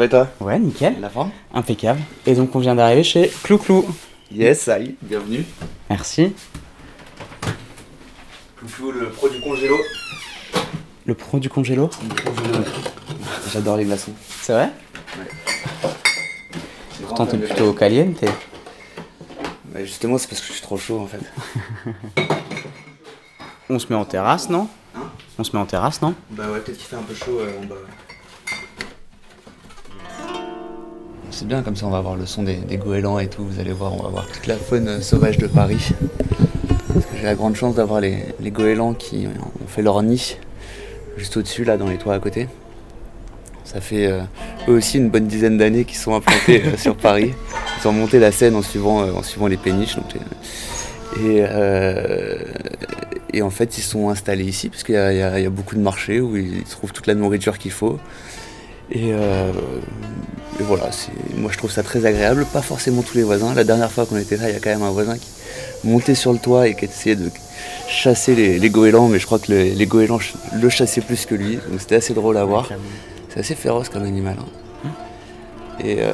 [0.00, 0.98] Va et toi Ouais, nickel.
[0.98, 2.00] La forme Impeccable.
[2.24, 3.84] Et donc on vient d'arriver chez Clou-Clou.
[4.32, 5.44] Yes, aïe, bienvenue.
[5.90, 6.32] Merci.
[8.56, 9.76] Cloufou, le pro du congélo.
[11.04, 11.90] Le pro du congélo
[13.52, 14.12] J'adore les glaçons.
[14.40, 14.70] C'est vrai?
[17.02, 18.24] Pourtant t'es plutôt caliente.
[19.66, 21.20] Bah, justement, c'est parce que je suis trop chaud en fait.
[23.68, 24.66] On se met en terrasse, non?
[24.96, 25.10] Hein?
[25.38, 26.14] On se met en terrasse, non?
[26.30, 27.76] Bah ouais, peut-être qu'il fait un peu chaud euh, en bas.
[31.30, 33.44] C'est bien, comme ça on va avoir le son des, goélands et tout.
[33.44, 35.90] Vous allez voir, on va voir toute la faune euh, sauvage de Paris.
[36.92, 40.36] Parce que j'ai la grande chance d'avoir les, goélands qui ont fait leur nid
[41.16, 42.48] juste au-dessus, là, dans les toits à côté.
[43.64, 44.22] Ça fait euh,
[44.68, 47.32] eux aussi une bonne dizaine d'années qu'ils sont implantés euh, sur Paris.
[47.80, 49.06] Ils ont monté la Seine en suivant,
[49.46, 49.96] les péniches.
[53.32, 54.98] et, en fait, ils sont installés ici parce qu'il y,
[55.42, 58.00] y a beaucoup de marchés où ils trouvent toute la nourriture qu'il faut.
[58.92, 59.52] Et, euh,
[60.58, 60.90] et voilà,
[61.36, 62.44] moi je trouve ça très agréable.
[62.52, 63.54] Pas forcément tous les voisins.
[63.54, 65.28] La dernière fois qu'on était là, il y a quand même un voisin qui
[65.84, 67.30] montait sur le toit et qui essayait de
[67.88, 70.18] chasser les, les goélands, mais je crois que le- les goélands
[70.52, 71.56] le chassaient plus que lui.
[71.70, 72.68] Donc c'était assez drôle à voir.
[73.28, 74.36] C'est assez féroce comme animal.
[74.40, 74.88] hein.
[75.82, 76.12] Et, euh,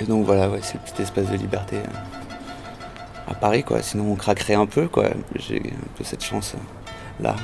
[0.00, 3.82] et donc voilà, ouais, c'est le petit espace de liberté euh, à Paris, quoi.
[3.82, 5.06] Sinon on craquerait un peu, quoi.
[5.34, 6.54] J'ai un peu cette chance
[7.20, 7.34] là.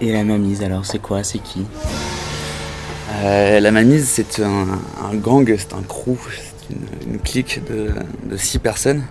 [0.00, 1.22] Et la mamise alors, c'est quoi?
[1.24, 1.66] C'est qui?
[3.12, 6.74] Euh, la Mamise, c'est un, gang, c'est un crew, c'est
[7.06, 9.02] une, clique de, six personnes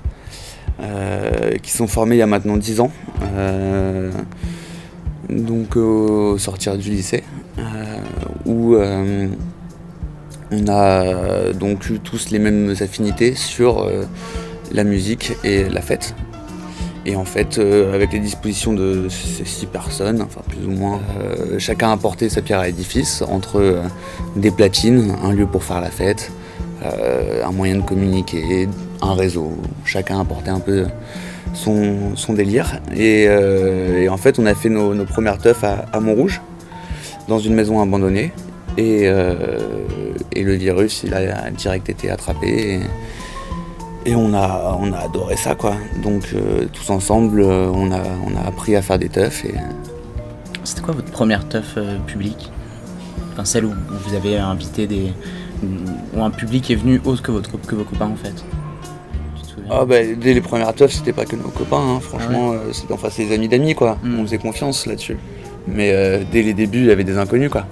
[0.80, 2.92] euh, qui sont formées il y a maintenant 10 ans,
[3.36, 4.12] euh,
[5.30, 7.24] donc au sortir du lycée,
[8.46, 13.88] où on a donc eu tous les mêmes affinités sur
[14.72, 16.16] la musique et la fête.
[17.10, 21.00] Et en fait, euh, avec les dispositions de ces six personnes, enfin plus ou moins,
[21.20, 23.82] euh, chacun a apporté sa pierre à l'édifice entre euh,
[24.36, 26.32] des platines, un lieu pour faire la fête,
[26.84, 28.70] un moyen de communiquer,
[29.02, 29.58] un réseau.
[29.86, 30.86] Chacun a apporté un peu
[31.56, 32.80] son, délire.
[32.96, 33.28] Et,
[34.08, 36.42] en fait, on a fait nos, premières teufs à, Montrouge,
[37.28, 38.32] dans une maison abandonnée.
[38.78, 42.80] Et, le virus, il a direct été attrapé.
[44.06, 45.76] Et on a, on a adoré ça, quoi.
[46.02, 49.46] Donc, euh, tous ensemble, euh, on, a, on a appris à faire des teufs.
[49.46, 49.56] Et,
[50.64, 52.52] C'était quoi votre première teuf euh, publique?
[53.34, 55.14] Enfin celle où vous avez invité des...
[56.14, 58.44] où un public est venu autre que, votre, que vos copains en fait.
[59.70, 62.00] Ah bah, dès les premières teufs, c'était pas que nos copains, hein.
[62.00, 63.98] franchement, euh, c'était enfin c'est les amis d'amis quoi.
[64.04, 64.20] Mm.
[64.20, 65.18] On faisait confiance là-dessus.
[65.68, 65.92] Mais
[66.32, 67.66] dès les débuts, il y avait des inconnus quoi.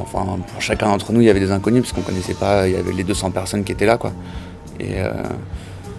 [0.00, 2.74] Enfin, pour chacun d'entre nous, il y avait des inconnus parce qu'on connaissait pas, il
[2.74, 4.12] y avait les 200 personnes qui étaient là quoi.
[4.82, 5.12] Et euh,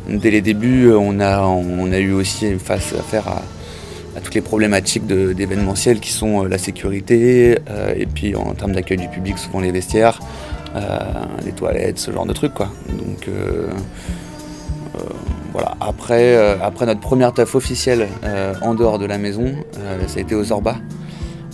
[0.10, 3.42] dès les débuts, on a, eu aussi face à faire à,
[4.22, 8.98] toutes les problématiques d'événementiel qui sont euh, la sécurité euh, et puis en termes d'accueil
[8.98, 10.20] du public, souvent les vestiaires,
[11.46, 12.58] les toilettes, ce genre de trucs.
[12.58, 13.30] Donc
[15.52, 16.58] voilà, après,
[16.88, 18.08] notre première taf officielle
[18.64, 19.54] en dehors de la maison,
[20.08, 20.78] ça a été au Zorba.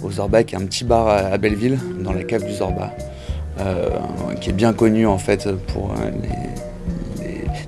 [0.04, 2.94] Au Zorba, qui est un petit bar à, Belleville, dans la cave du Zorba,
[4.40, 5.94] qui est bien connu en fait pour
[6.24, 6.30] les,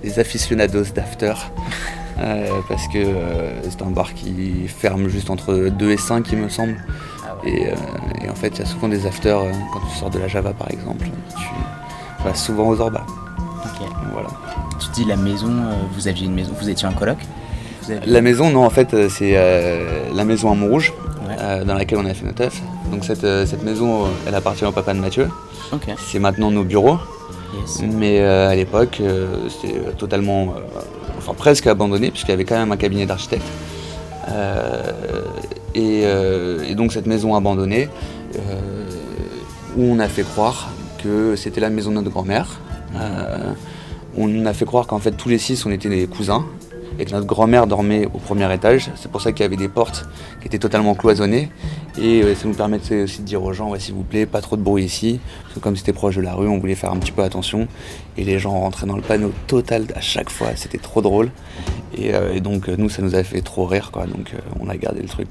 [0.03, 1.33] les- les aficionados d'after.
[2.19, 6.37] euh, parce que euh, c'est un bar qui ferme juste entre 2 et 5, il
[6.39, 6.75] me semble.
[7.25, 7.51] Ah ouais.
[7.51, 7.75] Et, euh,
[8.23, 9.39] et en fait, il y a souvent des afters
[9.73, 11.07] quand tu sors de la Java par exemple.
[11.35, 13.05] Tu vas souvent au Zorba.
[13.65, 13.87] Ok.
[14.13, 14.27] Voilà.
[14.79, 15.51] Tu dis la maison,
[15.93, 17.17] vous aviez une maison, vous étiez en coloc
[17.89, 19.31] aviez- La maison, non, en fait, c'est
[20.13, 20.93] la maison à Montrouge,
[21.27, 21.65] Ouais.
[21.65, 22.61] dans laquelle on a fait nos teufs.
[22.91, 25.29] Donc cette, cette maison, elle appartient au papa de Mathieu.
[26.05, 26.99] C'est maintenant nos bureaux,
[27.81, 30.53] Mais euh, à l'époque, euh, c'était euh, totalement,
[31.17, 33.45] enfin presque abandonné, puisqu'il y avait quand même un cabinet d'architecte.
[35.73, 37.89] Et, et donc cette maison abandonnée,
[39.77, 40.69] où on a fait croire
[41.03, 42.59] que c'était la maison de notre grand-mère.
[44.17, 46.45] On a fait croire qu'en fait tous les six on était des cousins
[46.99, 48.91] et que notre grand-mère dormait au premier étage.
[48.95, 50.05] C'est pour ça qu'il y avait des portes
[50.41, 51.49] qui étaient totalement cloisonnées.
[51.97, 54.41] Et euh, ça nous permettait aussi de dire aux gens, ouais, s'il vous plaît, pas
[54.41, 55.19] trop de bruit ici.
[55.43, 57.67] Parce que comme c'était proche de la rue, on voulait faire un petit peu attention.
[58.17, 60.49] Et les gens rentraient dans le panneau total à chaque fois.
[60.55, 61.29] C'était trop drôle.
[61.97, 63.91] Et, euh, et donc euh, nous, ça nous a fait trop rire.
[63.91, 64.05] Quoi.
[64.05, 65.27] Donc euh, on a gardé le truc.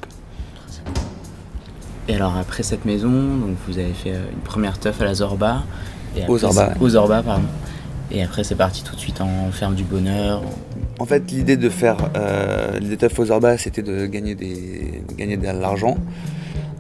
[2.09, 5.63] Et alors après cette maison, donc vous avez fait une première teuf à la Zorba.
[6.17, 7.45] Et Au après, Zorba, c'est- Au Zorba, pardon.
[8.13, 10.43] Et après c'est parti tout de suite en ferme du bonheur.
[11.01, 15.97] En fait, l'idée de faire euh, de Orbas, c'était de gagner, des, gagner de l'argent,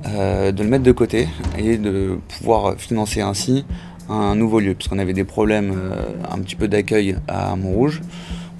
[0.06, 3.64] euh, de le mettre de côté et de pouvoir financer ainsi
[4.10, 4.74] un nouveau lieu.
[4.74, 8.02] Puisqu'on avait des problèmes euh, un petit peu d'accueil à Montrouge.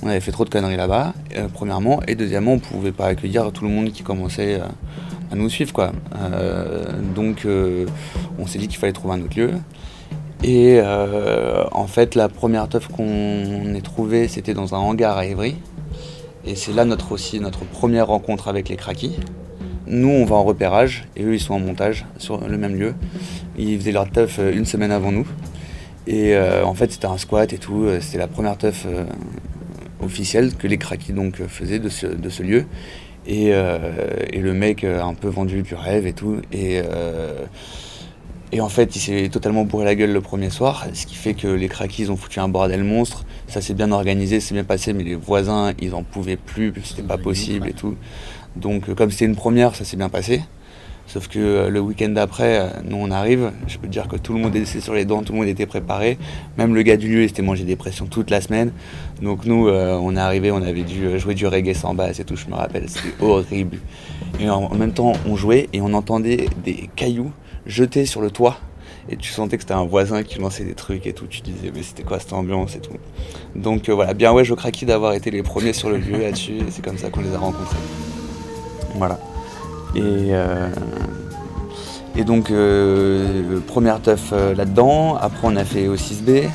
[0.03, 2.01] On avait fait trop de conneries là-bas, euh, premièrement.
[2.09, 4.61] Et deuxièmement, on ne pouvait pas accueillir tout le monde qui commençait
[5.31, 5.75] à nous suivre.
[5.75, 5.93] Quoi.
[7.15, 7.47] Donc,
[8.39, 9.51] on s'est dit qu'il fallait trouver un autre lieu.
[10.43, 15.27] Et euh, en fait, la première teuf qu'on ait trouvée, c'était dans un hangar à
[15.27, 15.57] Évry.
[16.47, 19.19] Et c'est là notre, aussi notre première rencontre avec les craquis.
[19.87, 22.95] Nous, on va en repérage et eux, ils sont en montage sur le même lieu.
[23.59, 25.27] Ils faisaient leur teuf euh, une semaine avant nous.
[26.07, 27.87] Et euh, en fait, c'était un squat et tout.
[28.01, 28.87] C'était la première teuf
[30.03, 32.65] officielle que les craquis donc faisaient de ce, lieu.
[33.27, 36.39] Et, le mec a un peu vendu du rêve et tout.
[36.53, 36.81] Et,
[38.53, 41.35] et en fait, il s'est totalement bourré la gueule le premier soir, ce qui fait
[41.35, 43.25] que les craquis ont foutu un bordel monstre.
[43.47, 47.03] Ça s'est bien organisé, c'est bien passé, mais les voisins, ils en pouvaient plus, c'était
[47.03, 47.97] pas possible et tout.
[48.57, 50.43] Donc, euh, comme c'était une première, ça s'est bien passé.
[51.07, 54.15] Sauf que euh, le week-end d'après, euh, nous on arrive, je peux te dire que
[54.15, 56.19] tout le monde était sur les dents, tout le monde était préparé.
[56.57, 58.71] Même le gars du lieu, il s'était mangé des pressions toute la semaine.
[59.21, 62.25] Donc nous, euh, on est arrivé, on avait dû jouer du reggae sans basse et
[62.25, 63.79] tout, je me rappelle, c'était horrible.
[64.39, 67.33] Et en, en même temps, on jouait et on entendait des cailloux
[67.71, 68.59] jetés sur le toit.
[69.09, 71.27] Et tu sentais que c'était un voisin qui lançait des trucs et tout.
[71.27, 72.93] Tu disais, mais c'était quoi cette ambiance et tout.
[73.57, 76.59] Donc euh, voilà, bien ouais, je craquis d'avoir été les premiers sur le lieu là-dessus.
[76.59, 77.79] Et c'est comme ça qu'on les a rencontrés.
[78.97, 79.19] Voilà.
[79.95, 80.01] Et,
[80.33, 80.69] euh,
[82.17, 85.17] et donc, euh, première teuf euh, là-dedans.
[85.17, 86.49] Après, on a fait au 6B.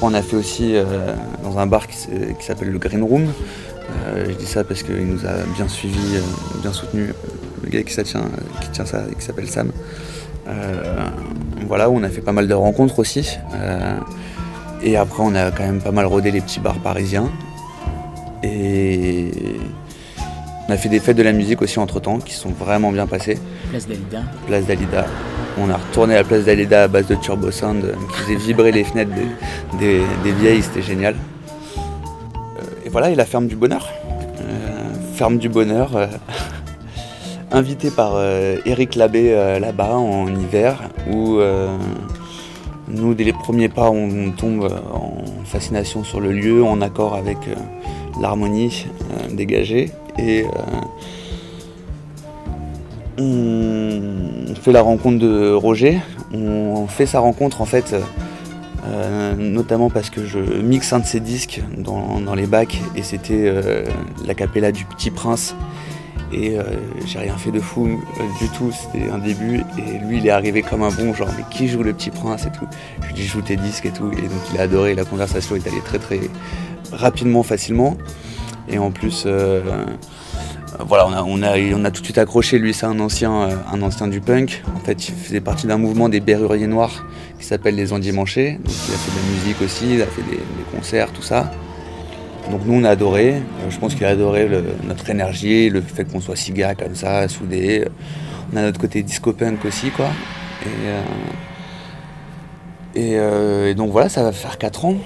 [0.00, 0.76] On a fait aussi
[1.42, 1.96] dans un bar qui,
[2.38, 3.26] s'appelle le Green Room.
[4.14, 6.20] Je dis ça parce qu'il nous a bien suivi,
[6.62, 7.12] bien soutenu.
[7.64, 8.22] Le gars qui, ça tient,
[8.60, 9.72] qui tient ça, qui s'appelle Sam.
[10.48, 11.06] Euh,
[11.66, 13.38] voilà, on a fait pas mal de rencontres aussi.
[13.54, 13.96] Euh,
[14.82, 17.28] et après, on a quand même pas mal rodé les petits bars parisiens.
[18.42, 19.30] Et
[20.68, 23.06] on a fait des fêtes de la musique aussi entre temps qui sont vraiment bien
[23.06, 23.38] passées.
[23.70, 24.22] Place d'Alida.
[24.46, 25.06] Place d'Alida.
[25.60, 28.36] On a retourné à la place d'Alida à base de Turbo Sound euh, qui faisait
[28.36, 31.16] vibrer les fenêtres des, des- des vieilles, c'était génial.
[31.76, 33.88] Euh, et voilà, et la ferme du bonheur.
[34.40, 36.06] Euh, ferme du bonheur, euh,
[37.50, 41.76] invité par euh, Eric Labbé euh, là-bas en hiver, où euh,
[42.88, 47.14] nous, dès les premiers pas, on, tombe euh, en fascination sur le lieu, en accord
[47.14, 47.54] avec euh,
[48.20, 49.90] l'harmonie euh, dégagée.
[50.18, 50.48] Et euh,
[53.18, 56.00] on fait la rencontre de Roger.
[56.32, 57.94] On fait sa rencontre en fait,
[58.86, 63.02] euh, notamment parce que je mixe un de ses disques dans, dans les bacs et
[63.02, 63.84] c'était euh,
[64.26, 65.54] la capella du Petit Prince.
[66.32, 66.62] Et euh,
[67.06, 69.62] j'ai rien fait de fou euh, du tout, c'était un début.
[69.78, 72.46] Et lui, il est arrivé comme un bon, genre, mais qui joue le Petit Prince
[72.46, 72.66] et tout?
[73.02, 74.10] Je lui dis, joue tes disques et tout.
[74.12, 74.94] Et donc, il a adoré.
[74.94, 76.20] La conversation est allée très très
[76.92, 77.96] rapidement, facilement.
[78.68, 79.62] Et en plus, euh,
[80.80, 82.58] voilà, on a, on, a, tout de suite accroché.
[82.58, 84.62] Lui, c'est un ancien, un ancien du punk.
[84.76, 87.06] En fait, il faisait partie d'un mouvement des Berruriers Noirs
[87.38, 88.58] qui s'appelle les Endimanchés.
[88.62, 90.40] Donc, il a fait de la musique aussi, il a fait des
[90.76, 91.50] concerts, tout ça.
[92.50, 93.34] Donc, nous, on a adoré.
[93.34, 94.48] Euh, je pense qu'il a adoré
[94.84, 97.86] notre énergie, le fait qu'on soit si gars comme ça, soudés.
[98.52, 100.08] On a notre côté disco punk aussi, quoi.
[100.64, 101.02] Et, euh,
[102.96, 104.96] euh, donc, voilà, ça va faire 4 ans,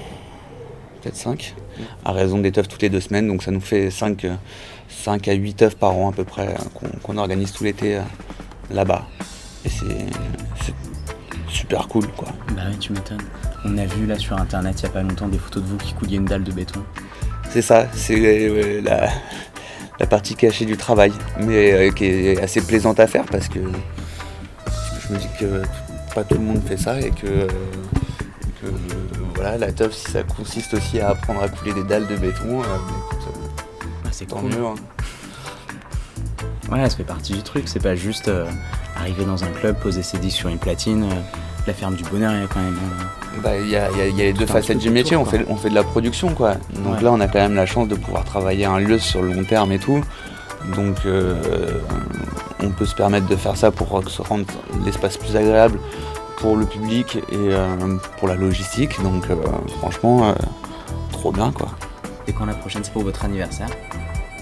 [1.01, 1.55] peut-être 5
[2.05, 3.27] à raison des teufs toutes les deux semaines.
[3.27, 4.27] Donc ça nous fait 5,
[5.27, 6.55] à 8 teufs par an à peu près
[7.03, 7.99] qu'on organise tout l'été
[8.71, 9.07] là-bas.
[9.65, 10.75] Et c'est
[11.49, 12.29] super cool quoi.
[12.55, 13.23] Bah oui, tu m'étonnes.
[13.65, 15.77] On a vu là sur internet il y a pas longtemps des photos de vous
[15.79, 16.83] qui couliez une dalle de béton.
[17.53, 19.09] C'est ça, c'est euh, la,
[20.01, 23.59] la partie cachée du travail, mais euh, qui est assez plaisante à faire parce que
[23.59, 25.63] je me dis que
[26.15, 27.47] pas tout le monde fait ça et que, euh,
[28.63, 28.67] que,
[29.35, 32.61] voilà, la teuf, si ça consiste aussi à apprendre à couler des dalles de béton,
[32.61, 32.67] bah,
[34.05, 34.51] Ah, c'est tant cool.
[34.51, 34.65] mieux.
[34.67, 34.75] hein.
[36.71, 37.65] Ouais, ça fait partie du truc.
[37.67, 38.47] C'est pas juste euh,
[38.97, 41.05] arriver dans un club, poser ses disques sur une platine.
[41.05, 41.15] euh,
[41.67, 42.77] la ferme du bonheur, il y a quand même.
[42.77, 45.25] euh, Bah, Il y, a, il y y a les deux facettes du métier, on
[45.25, 46.55] fait, on fait de la production quoi.
[46.85, 47.03] Donc Ouais.
[47.03, 49.45] là on a quand même la chance de pouvoir travailler un lieu sur le long
[49.45, 50.03] terme et tout.
[50.77, 51.81] Donc euh,
[52.63, 54.45] on peut se permettre de faire ça pour se rendre
[54.85, 55.79] l'espace plus agréable
[56.37, 59.01] pour le public et euh, pour la logistique.
[59.03, 59.37] Donc euh,
[59.79, 60.35] franchement,
[61.13, 61.69] trop bien quoi.
[62.29, 63.69] Et quand la prochaine, c'est pour votre anniversaire?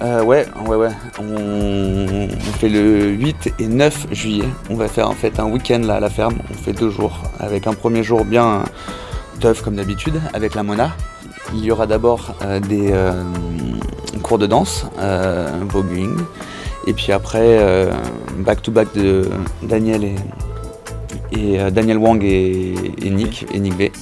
[0.03, 0.91] Euh, ouais, ouais, ouais.
[1.19, 2.29] On,
[2.59, 4.49] fait le 8 et 9 juillet.
[4.71, 6.39] On va faire en fait un week-end là à la ferme.
[6.51, 7.19] On fait deux jours.
[7.39, 8.65] Avec un premier jour bien
[9.41, 10.97] tough comme d'habitude, avec la Mona.
[11.55, 13.13] Il y aura d'abord euh, des euh,
[14.23, 14.87] cours de danse,
[15.69, 16.17] voguing.
[16.87, 17.61] Et puis après,
[18.39, 19.29] back-to-back de
[19.63, 20.15] Daniel
[21.33, 23.93] et, Daniel Wang et, Nick, et Nick.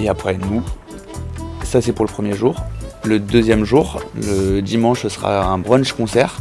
[0.00, 0.62] Et après nous.
[1.62, 2.56] Ça c'est pour le premier jour.
[3.04, 6.36] Le deuxième jour, le dimanche, ce sera un brunch concert.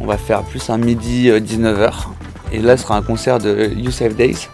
[0.00, 1.92] On va faire plus un midi euh, 19h.
[2.52, 4.48] Et là, ce sera un concert de Youssef Days,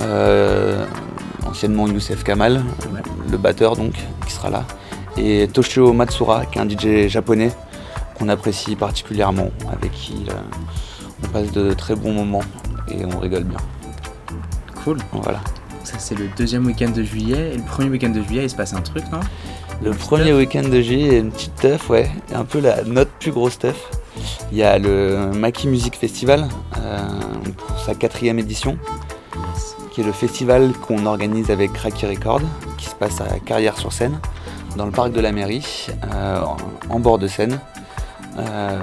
[0.00, 0.84] euh,
[1.46, 2.64] anciennement Youssef Kamal,
[3.30, 3.92] le batteur donc,
[4.26, 4.64] qui sera là.
[5.16, 7.52] Et Toshio Matsura, qui est un DJ japonais
[8.14, 10.34] qu'on apprécie particulièrement, avec qui euh,
[11.22, 12.42] on passe de très bons moments
[12.88, 13.58] et on rigole bien.
[14.84, 14.98] Cool.
[15.12, 15.40] Voilà.
[15.84, 17.52] Ça, c'est le deuxième week-end de juillet.
[17.54, 19.20] Et le premier week-end de juillet, il se passe un truc, non?
[19.80, 23.58] Le premier week-end de juillet, une petite teuf, ouais, un peu la, notre plus grosse
[23.58, 23.90] teuf.
[24.52, 26.48] Il y a le Maki Music Festival
[26.78, 26.98] euh,
[27.56, 28.76] pour sa quatrième édition,
[29.92, 32.42] qui est le festival qu'on organise avec Cracky Record,
[32.78, 34.20] qui se passe à Carrière-sur-Seine,
[34.76, 36.56] dans le parc de la mairie, euh, en,
[36.88, 37.58] en bord de Seine,
[38.38, 38.78] euh,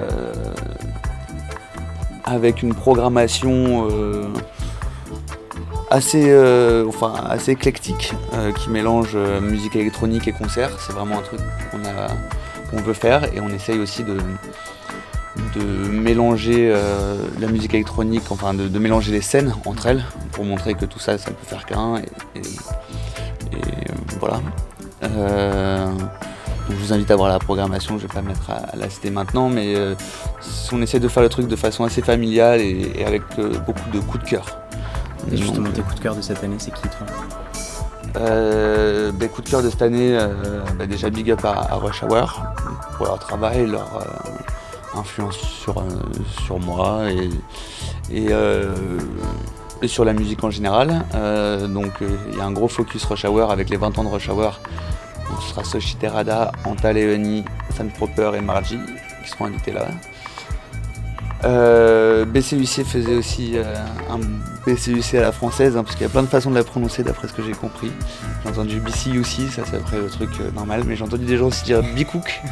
[2.24, 3.88] avec une programmation
[5.90, 10.70] assez, euh, enfin, assez éclectique, euh, qui mélange euh, musique électronique et concert.
[10.80, 11.40] C'est vraiment un truc
[12.70, 14.16] qu'on veut faire et on essaye aussi de,
[15.56, 16.72] de mélanger
[17.40, 21.18] la musique électronique, enfin de, mélanger les scènes entre elles pour montrer que tout ça,
[21.18, 21.96] ça peut faire qu'un.
[21.96, 22.40] Et, et-
[24.20, 24.40] voilà.
[25.02, 25.10] Donc
[26.68, 29.10] je vous invite à voir la programmation, je vais pas me mettre à, la citer
[29.10, 29.74] maintenant, mais
[30.70, 33.22] on essaie de faire le truc de façon assez familiale et, avec
[33.66, 34.60] beaucoup de coups de cœur.
[35.32, 37.06] Et justement, tes coups de cœur de cette année, c'est qui, toi
[38.16, 41.74] euh, bah, coup de cœur de cette année, euh, bah, déjà big up à, à
[41.76, 42.42] Rush Hour
[42.96, 45.84] pour leur travail, leur euh, influence sur, euh,
[46.44, 47.30] sur moi et,
[48.10, 48.74] et, euh,
[49.82, 51.04] et sur la musique en général.
[51.14, 54.04] Euh, donc euh, il y a un gros focus Rush Hour avec les 20 ans
[54.04, 54.58] de Rush Hour.
[55.28, 57.44] Donc, ce sera Soshi Terada, Anta Leoni,
[57.76, 58.80] Sam Proper et Margie
[59.22, 59.86] qui seront invités là.
[61.44, 63.74] Euh, BCUC faisait aussi euh,
[64.10, 64.18] un
[64.66, 67.02] BCUC à la française, hein, parce qu'il y a plein de façons de la prononcer
[67.02, 67.90] d'après ce que j'ai compris.
[68.42, 71.46] J'ai entendu BCUC, ça c'est après le truc euh, normal, mais j'ai entendu des gens
[71.46, 72.42] aussi dire Bicook.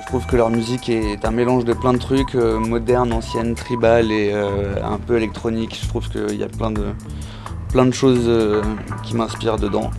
[0.00, 4.12] Je trouve que leur musique est un mélange de plein de trucs, modernes, anciennes, tribales
[4.12, 5.76] et un peu électroniques.
[5.82, 6.84] Je trouve qu'il y a plein de,
[7.70, 8.30] plein de choses
[9.02, 9.90] qui m'inspirent dedans.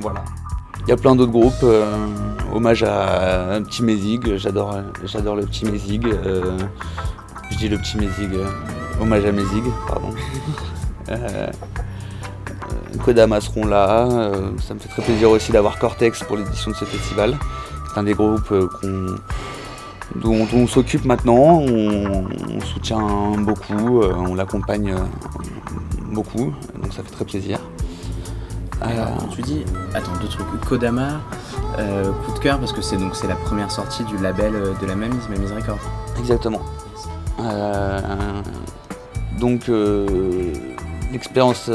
[0.00, 0.24] Voilà.
[0.88, 1.52] Il y a plein d'autres groupes.
[1.64, 1.84] euh,
[2.50, 4.74] hommage à un petit Mézig, j'adore,
[5.36, 6.06] le petit Mézig.
[6.06, 6.56] euh,
[7.50, 8.46] je dis le petit Mézig, euh,
[8.98, 10.14] hommage à Mézig, pardon.
[13.04, 14.08] Kodama seront là.
[14.66, 17.36] ça me fait très plaisir aussi d'avoir Cortex pour l'édition de ce festival.
[17.92, 18.48] C'est un des groupes
[18.80, 19.16] qu'on-
[20.16, 21.60] dont on s'occupe maintenant.
[21.68, 24.94] On, on soutient beaucoup, on l'accompagne
[26.12, 27.58] beaucoup, donc ça fait très plaisir.
[28.80, 30.46] Quand tu dis, attends, deux trucs.
[30.68, 31.20] Kodama,
[31.78, 34.74] euh, coup de cœur, parce que c'est donc c'est la première sortie du label euh,
[34.80, 35.78] de la Mamise, Mamise Record.
[36.18, 36.60] Exactement.
[37.40, 38.00] Euh,
[39.40, 40.52] donc euh,
[41.12, 41.70] l'expérience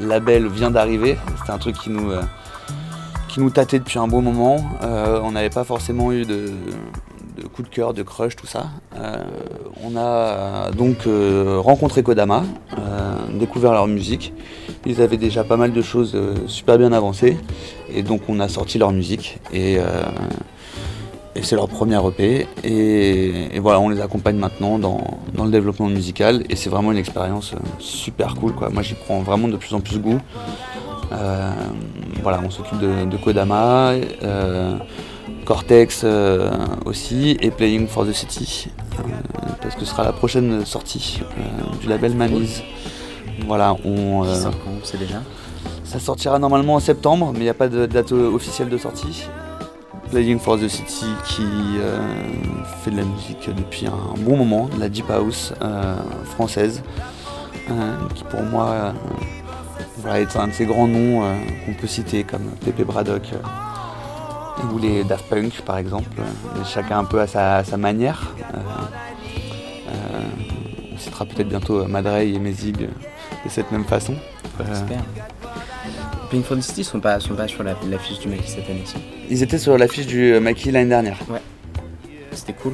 [0.00, 1.16] label vient d'arriver.
[1.38, 2.12] C'était un truc qui nous,
[3.28, 4.56] qui nous tâtait depuis un bon moment.
[4.82, 6.50] On n'avait pas forcément eu de,
[7.36, 8.66] de coup de cœur, de crush, tout ça.
[9.82, 11.08] On a donc
[11.58, 12.42] rencontré Kodama,
[13.32, 14.34] découvert leur musique.
[14.84, 17.36] Ils avaient déjà pas mal de choses euh, super bien avancées.
[17.94, 19.38] Et donc on a sorti leur musique.
[19.52, 20.02] Et, euh,
[21.40, 22.46] c'est leur première EP.
[22.64, 25.00] Et, voilà, on les accompagne maintenant dans,
[25.34, 26.44] dans le développement musical.
[26.50, 28.52] Et c'est vraiment une expérience euh, super cool.
[28.52, 28.70] Quoi.
[28.70, 30.20] Moi, j'y prends vraiment de plus en plus goût.
[32.22, 33.94] Voilà, on s'occupe de, Kodama,
[35.44, 36.06] Cortex
[36.84, 38.68] aussi, et Playing for the City.
[39.60, 41.20] parce que ce sera la prochaine sortie
[41.80, 42.62] du label Mamise.
[43.46, 45.20] Voilà, on, euh, sort quand, c'est déjà
[45.84, 48.78] ça sortira normalement en septembre, mais il n'y a pas de date euh, officielle de
[48.78, 49.28] sortie.
[50.10, 51.44] Playing for the City qui
[51.78, 51.98] euh,
[52.82, 55.94] fait de la musique depuis un bon moment, de la deep house euh,
[56.34, 56.82] française,
[57.70, 58.94] euh, qui pour moi
[59.98, 61.22] voilà, est un de ces grands noms
[61.66, 63.30] qu'on peut citer comme Pepe Braddock
[64.72, 66.10] ou les Daft Punk par exemple,
[66.64, 68.34] chacun un peu à sa, à sa manière.
[70.92, 72.88] On citera peut-être bientôt Madrey et Mézig euh,
[73.44, 74.14] de cette même façon.
[74.60, 75.02] Euh, J'espère.
[76.30, 78.96] Pink City sont pas, sont pas sur la- l'affiche du Maki cette année-ci.
[79.28, 81.18] Ils étaient sur l'affiche du Maki l'année dernière.
[82.32, 82.72] C'était cool.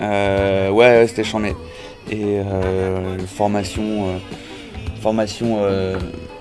[0.00, 1.54] Euh, ouais, ouais, c'était chambé.
[2.10, 4.18] Et euh, formation, euh,
[5.02, 5.98] formation euh,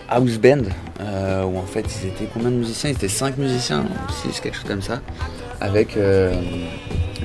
[0.09, 0.61] house band,
[1.01, 2.89] euh, où en fait ils étaient combien de musiciens?
[2.91, 3.85] Ils étaient 5 musiciens,
[4.23, 5.01] 6, quelque chose comme ça,
[5.61, 6.33] avec euh,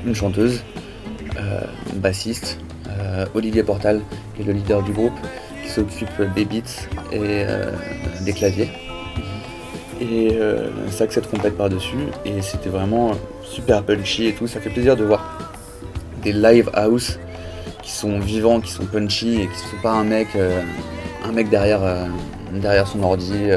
[0.06, 0.62] une chanteuse,
[1.38, 1.60] euh,
[1.92, 4.00] une bassiste, euh, Olivier Portal,
[4.34, 5.14] qui est le leader du groupe,
[5.64, 7.72] qui s'occupe des beats et euh,
[8.20, 8.70] des claviers.
[10.00, 10.68] Et euh,
[11.00, 15.52] et trompette par-dessus, et c'était vraiment super punchy et tout, ça fait plaisir de voir
[16.22, 17.18] des live house
[17.82, 20.60] qui sont vivants, qui sont punchy et qui sont pas un mec, euh,
[21.24, 22.06] un mec derrière, euh,
[22.52, 23.54] derrière son ordi et,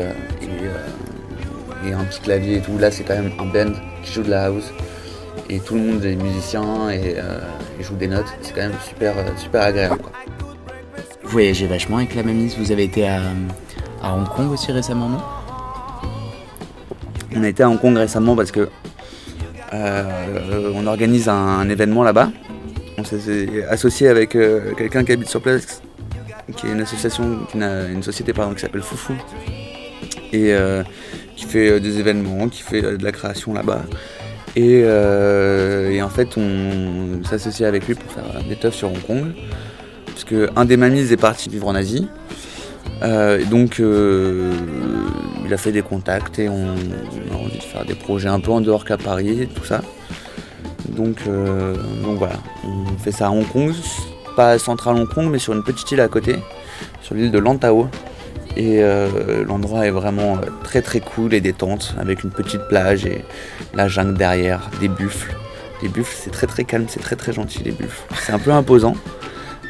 [1.93, 2.77] un petit clavier et tout.
[2.77, 3.71] Là, c'est quand même un band
[4.03, 4.73] qui joue de la house
[5.49, 7.15] et tout le monde est musicien et,
[7.79, 8.27] et joue des notes.
[8.41, 9.99] C'est quand même super, super agréable.
[9.99, 10.11] quoi.
[11.37, 12.57] Voyagez vachement avec la Mamise.
[12.57, 13.21] Vous avez été à,
[14.01, 15.19] Hong Kong aussi récemment, non?
[17.35, 18.69] On a été à Hong Kong récemment parce que
[19.71, 22.31] euh, on organise un, événement là-bas.
[22.97, 25.83] On s'est associé avec euh, quelqu'un qui habite sur place,
[26.55, 29.13] qui est une association, une société pardon, qui s'appelle Foufou
[30.33, 30.81] et euh,
[31.35, 33.83] qui fait des événements, qui fait de la création là-bas.
[34.55, 39.33] Et, et en fait, on s'associe avec lui pour faire des teufs sur Hong Kong,
[40.27, 42.07] parce que un des mamies est parti vivre en Asie.
[43.03, 44.51] Euh, donc, euh,
[45.45, 48.51] il a fait des contacts et on, a envie de faire des projets un peu
[48.51, 49.81] en dehors qu'à Paris tout ça.
[50.89, 53.73] Donc, euh, donc voilà, on fait ça à Hong Kong,
[54.35, 56.35] pas à Central Hong Kong, mais sur une petite île à côté,
[57.01, 57.87] sur l'île de Lantau.
[58.55, 58.81] Et
[59.47, 63.23] l'endroit est vraiment très très cool et détente, avec une petite plage et
[63.75, 65.35] la jungle derrière, des buffles.
[65.83, 68.01] Les buffles, c'est très très calme, c'est très très gentil les buffles.
[68.25, 68.95] C'est un peu imposant,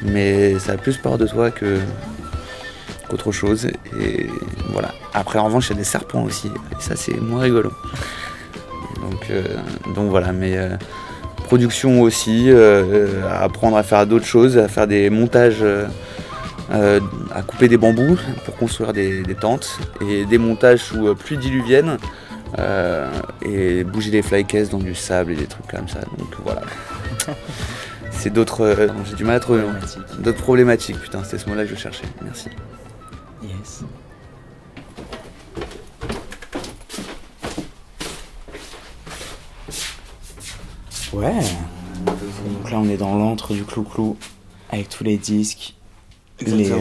[0.01, 1.79] mais ça a plus peur de toi que
[3.07, 3.67] qu'autre chose.
[3.99, 4.27] Et
[4.71, 4.93] voilà.
[5.13, 6.51] Après, en revanche, il y a des serpents aussi.
[6.79, 7.71] Ça, c'est moins rigolo.
[9.01, 9.43] Donc, euh,
[10.09, 10.31] voilà.
[10.31, 10.69] Mais euh,
[11.45, 15.63] production aussi, euh, à apprendre à faire d'autres choses, à faire des montages,
[16.69, 21.97] à couper des bambous pour construire des, tentes et des montages sous pluie diluvienne.
[23.41, 25.99] et bouger les flycases dans du sable et des trucs comme ça.
[26.17, 26.61] Donc voilà.
[28.17, 28.61] C'est d'autres.
[28.61, 29.61] euh, J'ai du mal à trouver.
[29.61, 30.01] Problématique.
[30.21, 32.05] D'autres problématiques, putain, c'était ce mot-là que je cherchais.
[32.23, 32.49] Merci.
[33.43, 33.83] Yes.
[41.13, 41.33] Ouais.
[42.05, 44.17] Donc là, on est dans l'antre du clou-clou
[44.69, 45.75] avec tous les disques,
[46.45, 46.77] les, euh,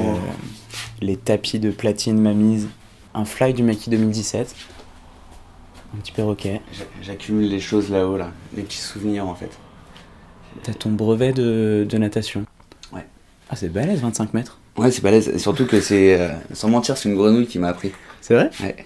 [1.00, 2.68] les tapis de platine Mamise,
[3.14, 4.54] un fly du Maki 2017,
[5.94, 6.60] un petit perroquet.
[7.02, 8.30] J'accumule les choses là-haut, là.
[8.56, 9.50] Les petits souvenirs, en fait.
[10.62, 12.44] T'as ton brevet de, de natation.
[12.92, 13.04] Ouais.
[13.50, 14.58] Ah, c'est balèze, 25 mètres.
[14.76, 15.28] Ouais, c'est balèze.
[15.28, 16.20] Et surtout que c'est.
[16.20, 17.92] euh, sans mentir, c'est une grenouille qui m'a appris.
[18.20, 18.50] C'est vrai?
[18.62, 18.76] Ouais.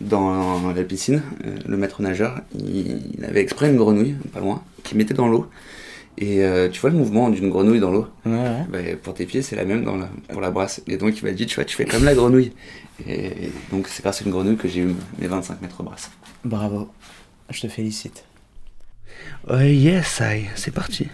[0.00, 4.62] Dans la piscine, euh, le maître nageur, il, il avait exprès une grenouille, pas loin,
[4.84, 5.48] qui mettait dans l'eau.
[6.18, 8.06] Et euh, tu vois le mouvement d'une grenouille dans l'eau?
[8.26, 8.66] Ouais, ouais.
[8.68, 10.82] Bah, Pour tes pieds, c'est la même dans la- pour la brasse.
[10.88, 12.52] Et donc, il m'a dit, tu vois, tu fais comme la grenouille.
[13.08, 16.10] Et donc, c'est grâce à une grenouille que j'ai eu mes 25 mètres brasse.
[16.44, 16.88] Bravo.
[17.50, 18.24] Je te félicite.
[19.48, 20.22] Oh yes,
[20.54, 21.08] c'est parti.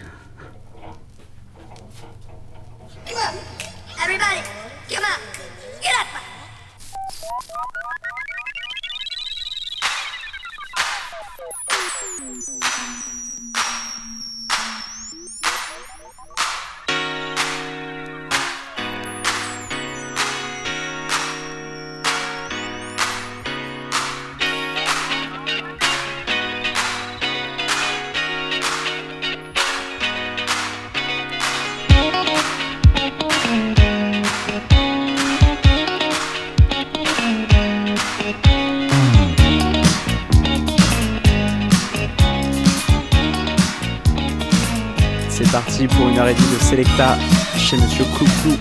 [46.33, 47.17] Demie de Selecta
[47.57, 48.57] chez Monsieur Clouclou.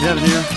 [0.00, 0.55] Bienvenue.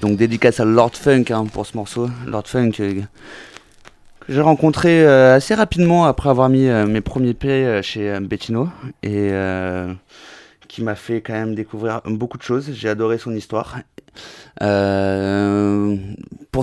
[0.00, 2.10] Donc dédicace à Lord Funk hein, pour ce morceau.
[2.26, 3.02] Lord Funk euh,
[4.20, 8.68] que j'ai rencontré euh, assez rapidement après avoir mis euh, mes premiers pieds chez Bettino
[9.04, 9.30] et
[10.66, 12.72] qui m'a fait quand même découvrir beaucoup de choses.
[12.72, 13.76] J'ai adoré son histoire.
[14.58, 14.64] Pour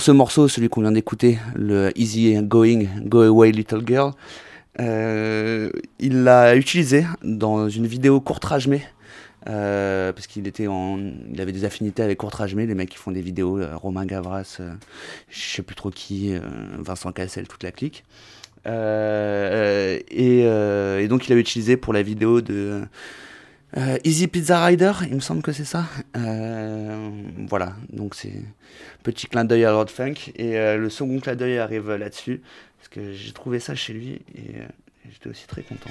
[0.01, 4.11] ce morceau, celui qu'on vient d'écouter, le Easy Going, Go Away Little Girl,
[4.79, 8.83] il l'a utilisé dans une vidéo court Rajmé.
[9.49, 13.11] Euh, parce qu'il était il avait des affinités avec Court Rajmé, les mecs qui font
[13.11, 14.73] des vidéos, euh, Romain Gavras, euh,
[15.29, 16.39] je sais plus trop qui, euh,
[16.79, 18.05] Vincent Cassel, toute la clique.
[18.65, 20.45] Et,
[21.01, 22.83] et donc il avait utilisé pour la vidéo de
[24.05, 25.85] Easy Pizza Rider, il me semble que c'est ça.
[26.13, 28.41] Voilà, donc c'est
[29.03, 30.31] petit clin d'œil à Lord Funk.
[30.37, 32.41] Et le second clin d'œil arrive là-dessus,
[32.77, 34.61] parce que j'ai trouvé ça chez lui et
[35.11, 35.89] j'étais aussi très content.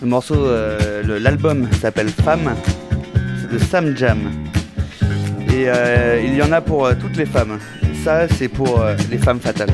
[0.00, 2.54] Le morceau, euh, l'album s'appelle Femme,
[3.40, 4.18] c'est de Sam Jam.
[5.52, 7.58] Et euh, il y en a pour euh, toutes les femmes.
[8.04, 8.80] Ça, c'est pour
[9.10, 9.72] les femmes fatales.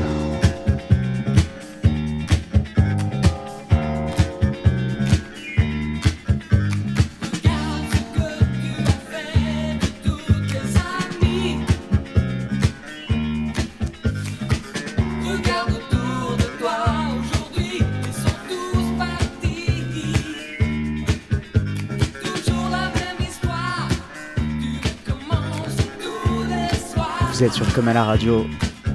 [27.45, 28.47] Êtes sur Comme à la radio.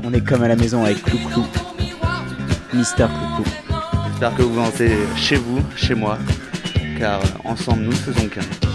[0.03, 1.45] On est comme à la maison avec Clou-Clou.
[2.75, 3.45] Mister Clou-Clou.
[4.09, 6.19] J'espère que vous vous sentez chez vous, chez moi,
[6.99, 8.70] car ensemble nous faisons qu'un.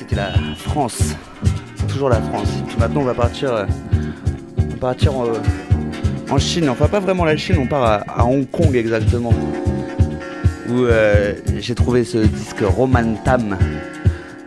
[0.00, 1.14] C'était la France,
[1.86, 2.48] toujours la France.
[2.78, 3.66] Maintenant on va partir, euh,
[4.70, 5.26] va partir en,
[6.30, 6.70] en Chine.
[6.70, 9.34] Enfin pas vraiment la Chine, on part à, Hong Kong exactement.
[10.70, 13.58] Où euh, j'ai trouvé ce disque Roman Tam.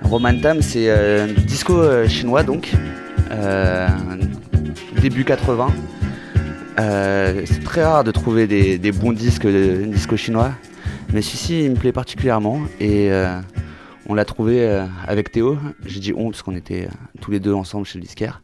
[0.02, 2.72] Roman Tam c'est euh, du disco euh, chinois donc,
[3.32, 3.88] euh,
[5.02, 5.68] début 80.
[6.80, 10.52] Euh, c'est très rare de trouver des, bons disques de disco chinois,
[11.14, 13.40] mais celui-ci me plaît particulièrement et euh,
[14.08, 15.58] on l'a trouvé euh, avec Théo.
[15.86, 18.42] J'ai dit on parce qu'on était euh, tous les deux ensemble chez le disquaire.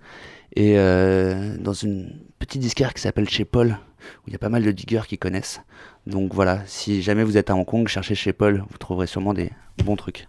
[0.55, 3.77] Et euh, dans une petite disquaire qui s'appelle chez Paul,
[4.23, 5.61] où il y a pas mal de diggers qui connaissent.
[6.07, 9.33] Donc voilà, si jamais vous êtes à Hong Kong, cherchez chez Paul, vous trouverez sûrement
[9.33, 9.51] des
[9.83, 10.25] bons trucs.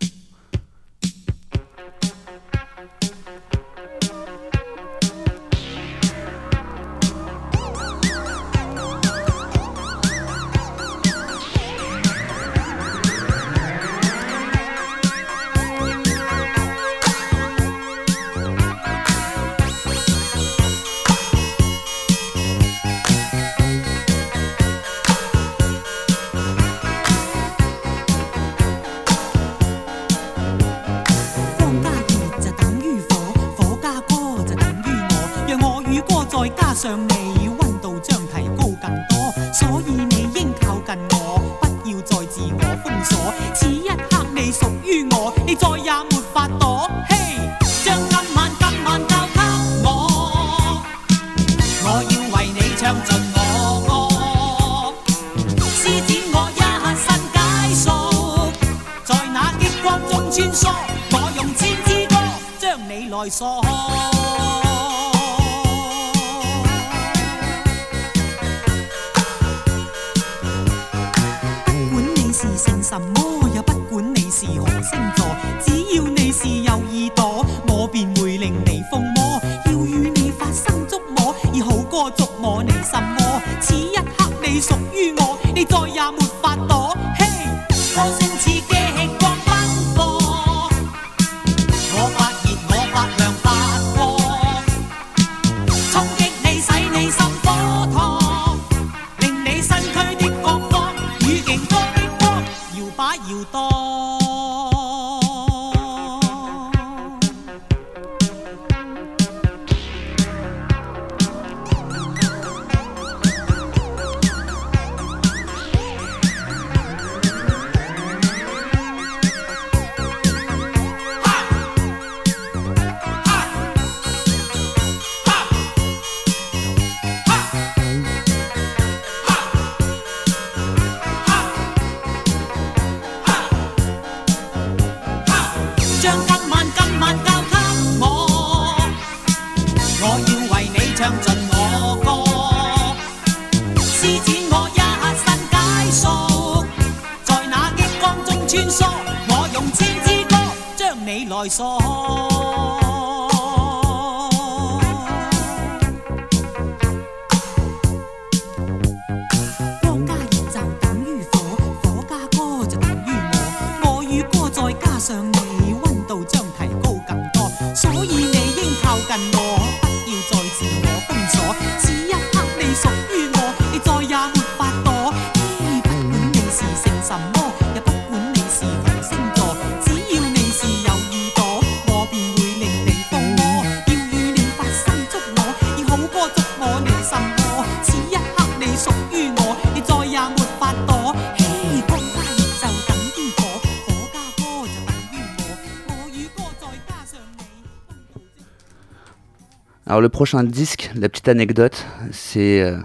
[200.01, 202.79] Alors le prochain disque, la petite anecdote, c'est euh,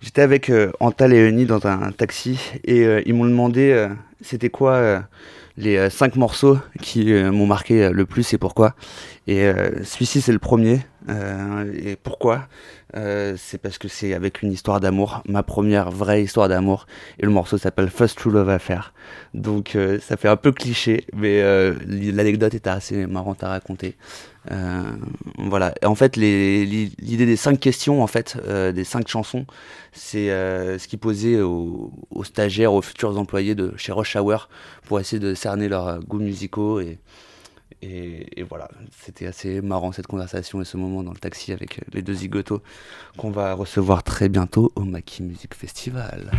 [0.00, 3.90] j'étais avec euh, Antal et Euni dans un, taxi et euh, ils m'ont demandé
[4.22, 5.02] c'était quoi
[5.58, 8.74] les cinq morceaux qui m'ont marqué le plus et pourquoi.
[9.26, 10.80] Et celui-ci c'est le premier.
[11.10, 12.48] et pourquoi
[12.94, 16.86] C'est parce que c'est avec une histoire d'amour, ma première vraie histoire d'amour.
[17.18, 18.94] Et le morceau s'appelle First True Love Affair.
[19.34, 21.42] Donc ça fait un peu cliché, mais
[21.86, 23.96] l'anecdote est assez marrante à raconter.
[24.50, 24.96] Euh,
[25.38, 25.74] voilà.
[25.84, 29.46] En fait, l'idée des cinq questions, en fait, euh, des cinq chansons,
[29.92, 34.48] c'est euh, ce qui posait aux, stagiaires, aux futurs employés de chez Rush Hour
[34.84, 36.98] pour essayer de cerner leurs goûts musicaux et,
[37.82, 38.68] et voilà.
[38.98, 42.62] C'était assez marrant cette conversation et ce moment dans le taxi avec les deux zigotos
[43.16, 46.30] qu'on va recevoir très bientôt au Maki Music Festival.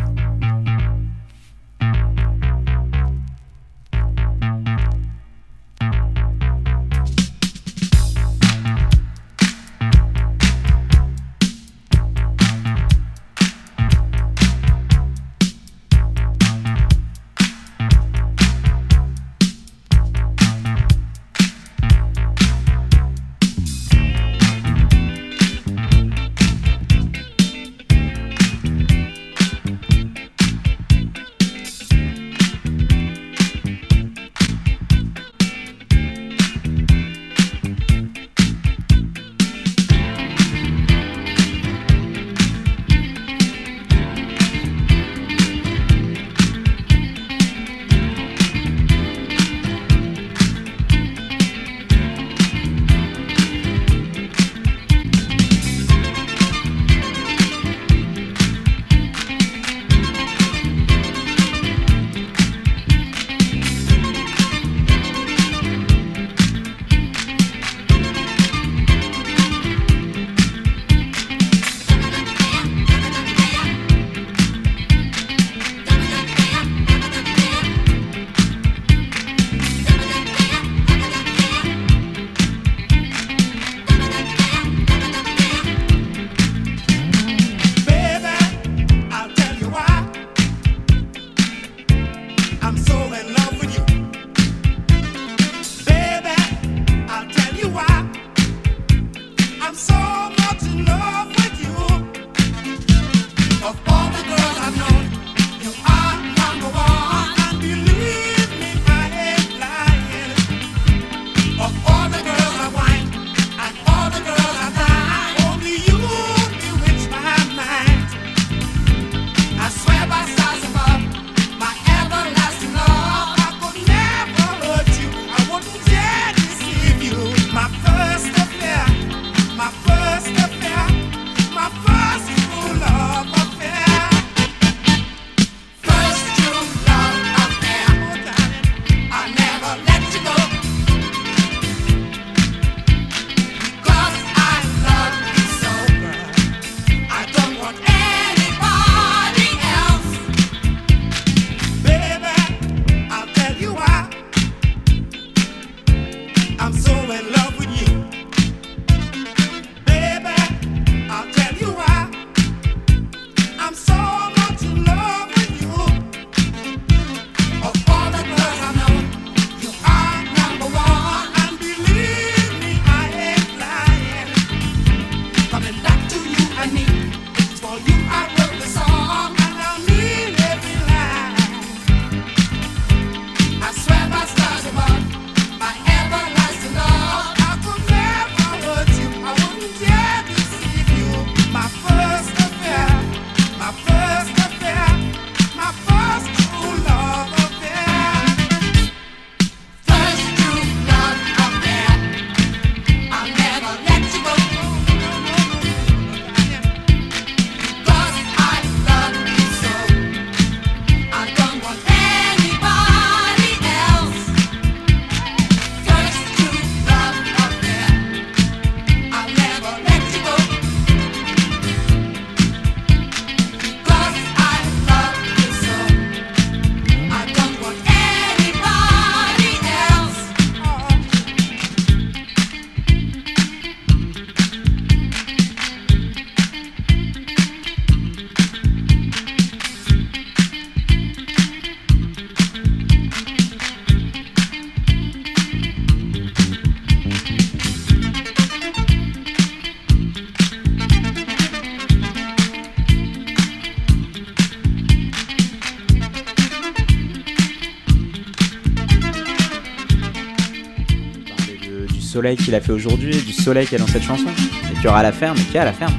[262.34, 264.28] Qu'il a fait aujourd'hui, du soleil qu'il y a dans cette chanson.
[264.71, 265.93] Et qu'il y aura à la ferme, et a à la ferme.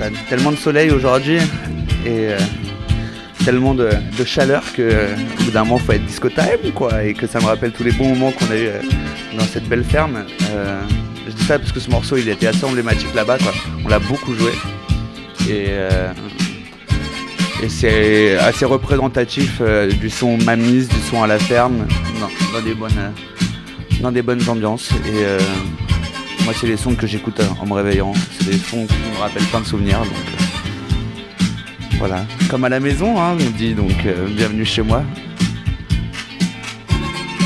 [0.00, 1.38] A tellement de soleil aujourd'hui
[2.04, 2.38] et euh,
[3.46, 3.88] tellement de,
[4.26, 6.28] chaleur que euh, au bout d'un moment faut être disco
[6.74, 8.82] quoi et que ça me rappelle tous les bons moments qu'on a eu euh,
[9.38, 10.24] dans cette belle ferme.
[11.26, 13.52] Je dis ça parce que ce morceau il était assez emblématique là-bas quoi.
[13.86, 14.52] On l'a beaucoup joué
[15.48, 15.70] et,
[17.62, 19.62] et c'est assez représentatif
[19.98, 21.86] du son mamise, du son à la ferme
[22.20, 23.12] dans, dans des bonnes
[24.12, 25.38] des bonnes ambiances et euh,
[26.44, 28.12] moi c'est les sons que j'écoute euh, en me réveillant.
[28.38, 30.42] C'est des sons qui me rappellent plein de souvenirs donc euh,
[31.98, 35.02] voilà, comme à la maison, hein, on dit donc euh, bienvenue chez moi.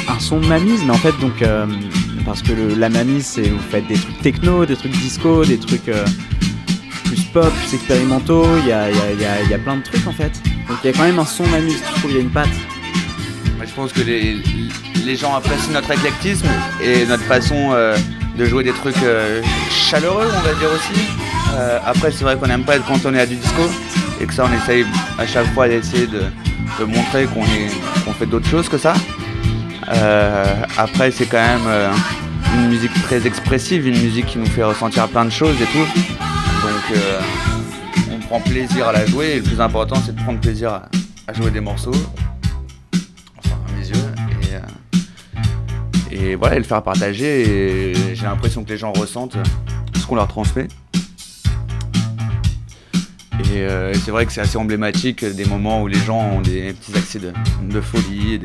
[0.09, 1.67] Un son de mamise, mais en fait, donc, euh,
[2.25, 5.57] parce que le- la mamise, c'est vous faites des trucs techno, des trucs disco, des
[5.59, 6.05] trucs euh,
[7.05, 9.59] plus pop, plus expérimentaux, il y a, il y, a, il y, a, y a
[9.59, 10.33] plein de trucs en fait.
[10.69, 12.31] Donc il y a quand même un son mamise, je trouve, il y a une
[12.31, 12.49] patte.
[13.57, 14.37] Moi, je pense que les,
[15.05, 16.47] les gens apprécient notre éclectisme
[16.83, 17.97] et notre façon euh,
[18.37, 21.01] de jouer des trucs euh, chaleureux, on va dire aussi.
[21.55, 23.63] Euh, après, c'est vrai qu'on n'aime pas être cantonné à du disco
[24.21, 24.85] et que ça, on essaye
[25.19, 26.23] à chaque fois d'essayer de,
[26.87, 28.95] montrer qu'on fait d'autres choses que ça.
[30.79, 31.93] Après, c'est quand même
[32.55, 36.01] une musique très expressive, une musique qui nous fait ressentir plein de choses et tout.
[36.63, 36.99] Donc,
[38.13, 40.81] on prend plaisir à la jouer et le plus important, c'est de prendre plaisir
[41.27, 41.93] à jouer des morceaux
[46.23, 49.37] et voilà et le faire partager et j'ai l'impression que les gens ressentent
[49.99, 50.69] ce qu'on leur transmet.
[53.53, 56.73] Et euh, c'est vrai que c'est assez emblématique des moments où les gens ont des
[56.73, 58.41] petits accès de, folie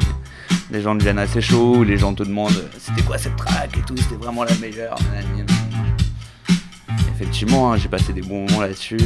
[0.72, 3.96] les gens deviennent assez chauds les gens te demandent c'était quoi cette track et tout
[3.98, 4.98] c'était vraiment la meilleure
[7.16, 8.98] effectivement hein, j'ai passé des bons moments là-dessus.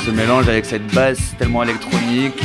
[0.04, 2.40] ce mélange avec cette basse tellement électronique,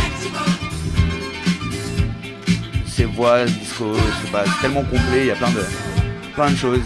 [3.13, 5.63] voix, disco, je sais pas, c'est tellement complet, il y a plein de,
[6.33, 6.81] plein de choses.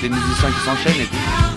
[0.00, 1.51] Des musiciens qui s'enchaînent et tout.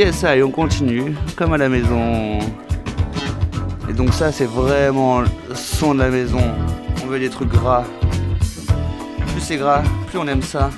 [0.00, 2.38] Yes, allez, on continue, comme à la maison.
[3.86, 6.40] Et donc ça, c'est vraiment le son de la maison.
[7.04, 7.84] On veut des trucs gras.
[8.38, 10.70] Plus c'est gras, plus on aime ça.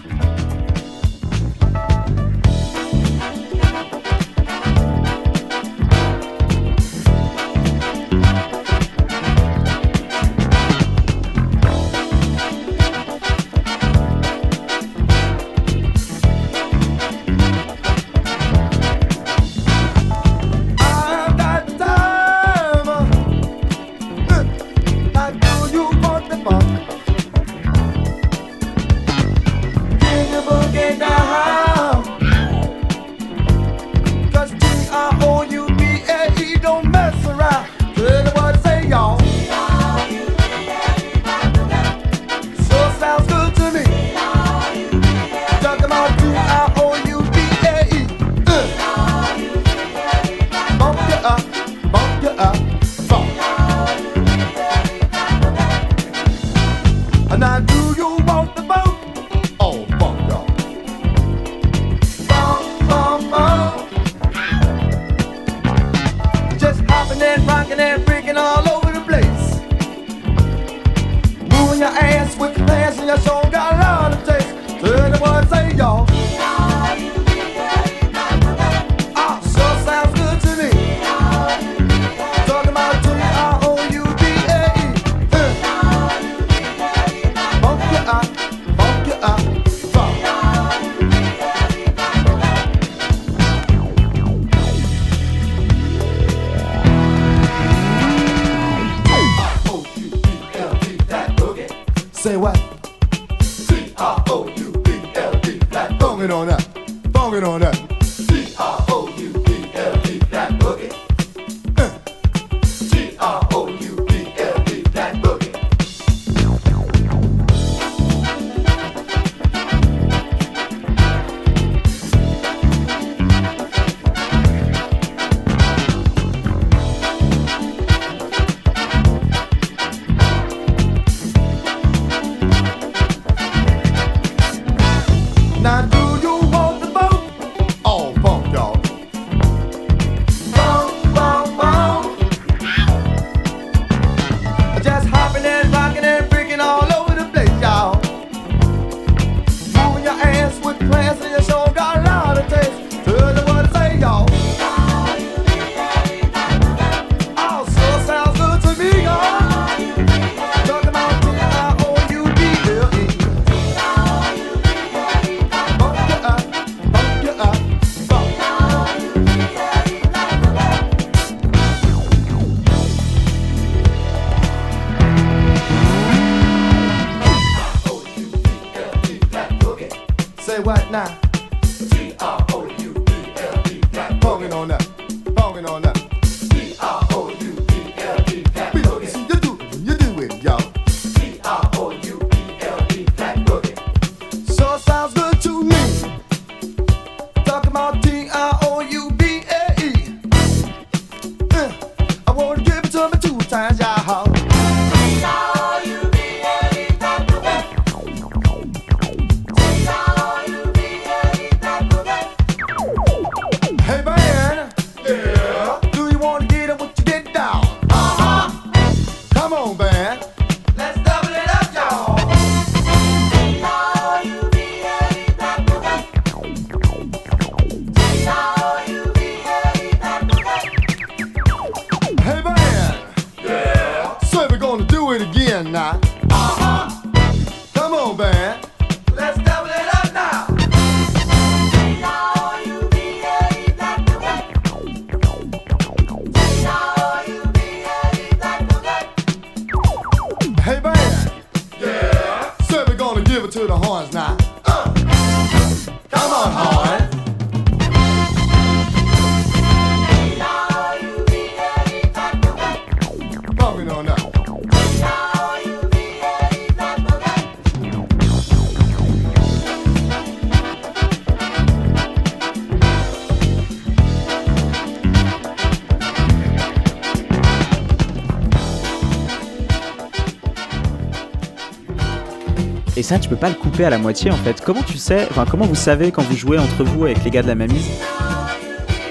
[283.12, 284.62] Ça, tu peux pas le couper à la moitié en fait.
[284.64, 287.42] Comment tu sais, enfin, comment vous savez quand vous jouez entre vous avec les gars
[287.42, 287.90] de la Mamise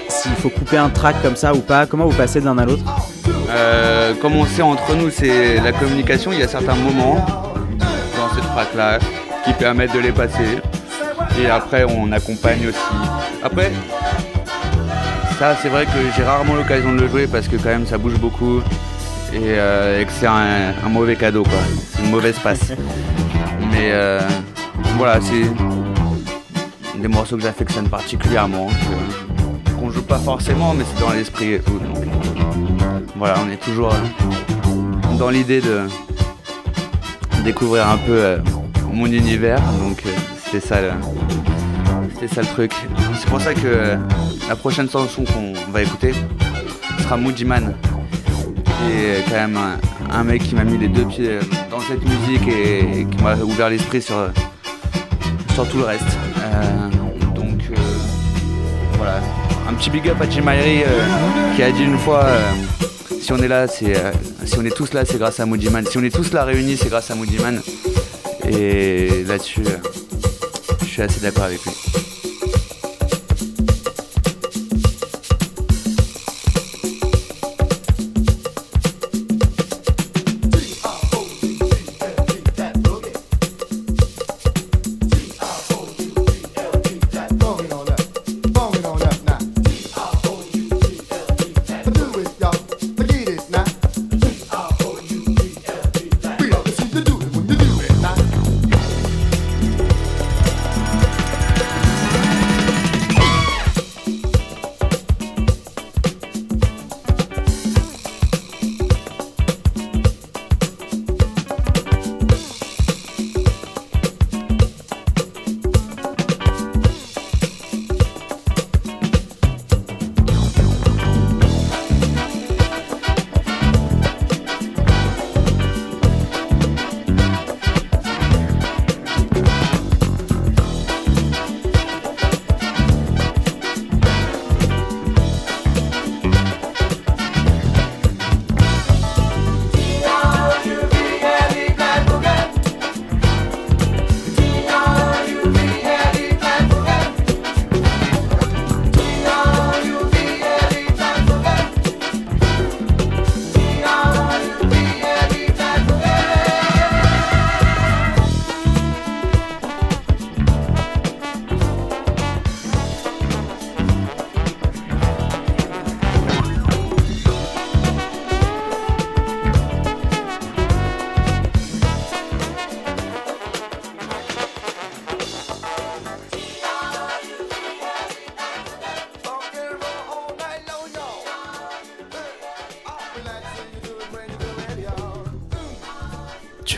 [0.08, 1.86] s'il faut couper un track comme ça ou pas?
[1.86, 2.82] Comment vous passez de l'un à l'autre?
[3.50, 6.32] Euh, comme on sait entre nous, c'est la communication.
[6.32, 7.24] Il y a certains moments
[7.78, 8.98] dans cette track là
[9.44, 10.58] qui permettent de les passer.
[11.40, 13.08] Et après, on accompagne aussi.
[13.42, 13.70] Après,
[15.38, 17.98] ça, c'est vrai que j'ai rarement l'occasion de le jouer parce que quand même, ça
[17.98, 18.58] bouge beaucoup
[19.32, 21.60] et, euh, et que c'est un, un mauvais cadeau, quoi.
[21.94, 22.72] C'est une mauvaise passe.
[23.82, 24.20] Mais euh,
[24.96, 28.68] voilà, c'est des morceaux que j'affectionne particulièrement,
[29.76, 31.80] qu'on joue pas forcément, mais c'est dans l'esprit et tout.
[33.16, 33.92] voilà, on est toujours
[35.18, 35.80] dans l'idée de
[37.42, 38.38] découvrir un peu euh,
[38.92, 40.10] mon univers, donc euh,
[40.44, 40.76] c'était ça,
[42.32, 42.72] ça le truc.
[43.18, 43.98] C'est pour ça que
[44.48, 46.12] la prochaine chanson qu'on va écouter
[47.00, 47.74] sera Moody Man,
[48.64, 49.58] qui est quand même
[50.08, 51.40] un, mec qui m'a mis les deux pieds
[51.88, 54.30] cette musique et, qui m'a ouvert l'esprit sur,
[55.54, 56.04] sur tout le reste.
[56.38, 56.88] Euh,
[57.34, 57.76] donc euh,
[58.96, 59.20] voilà,
[59.68, 62.26] un petit big up à Jim Ayri, euh, qui a dit une fois
[63.20, 63.94] si on est là, c'est
[64.44, 65.86] si on est tous là, c'est grâce à Moody Man.
[65.86, 67.60] Si on est tous là réunis, c'est grâce à Moody Man.
[68.48, 69.62] Et là-dessus,
[70.80, 71.71] je suis assez d'accord avec lui.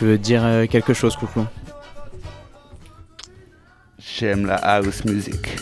[0.05, 1.45] Veux dire euh, quelque chose, Coucou
[3.99, 5.57] J'aime la house music.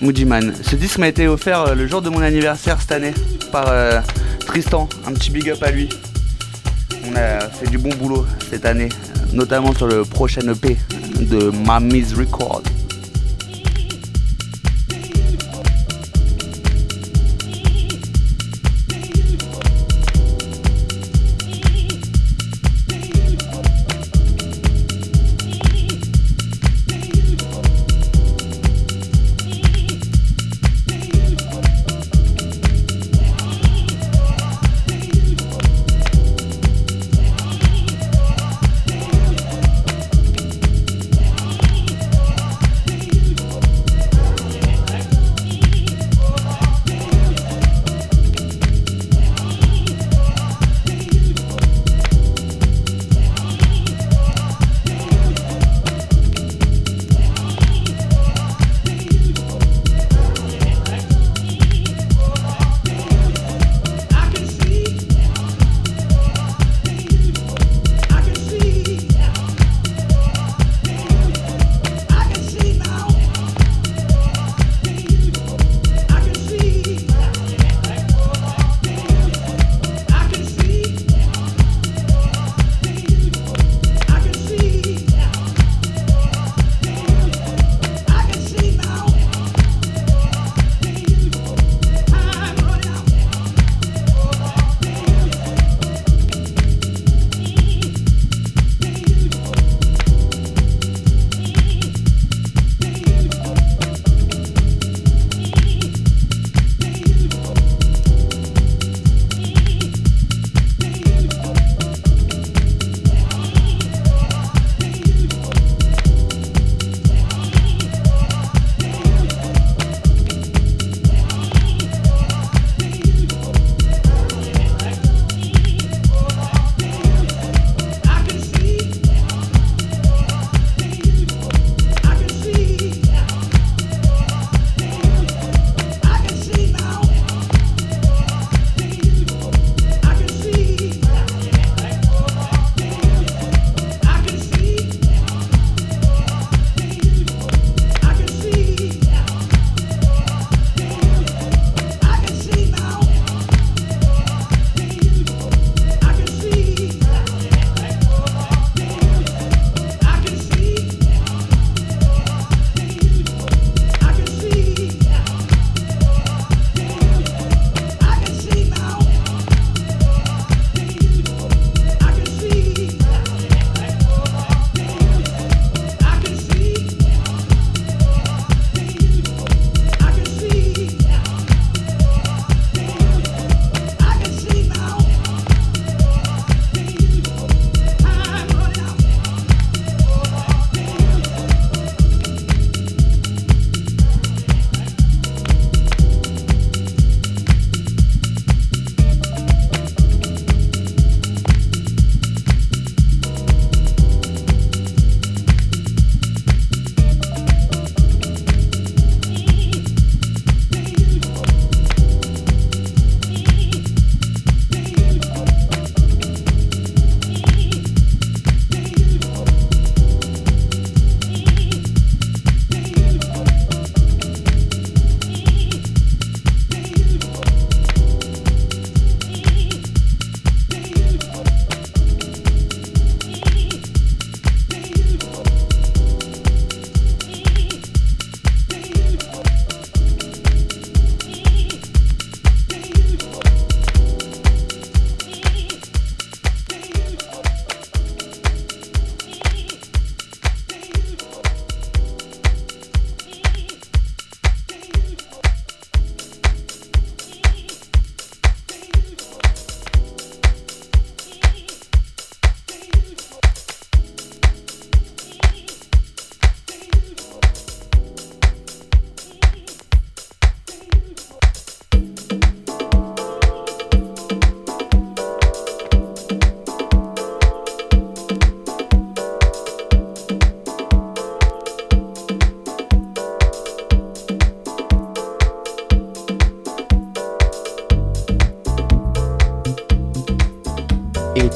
[0.00, 3.12] Moodyman, ce disque m'a été offert euh, le jour de mon anniversaire cette année
[3.52, 4.00] par euh,
[4.46, 5.88] Tristan, un petit big up à lui.
[7.06, 8.88] On a fait du bon boulot cette année,
[9.32, 10.76] notamment sur le prochain EP
[11.20, 12.62] de Mammy's Record.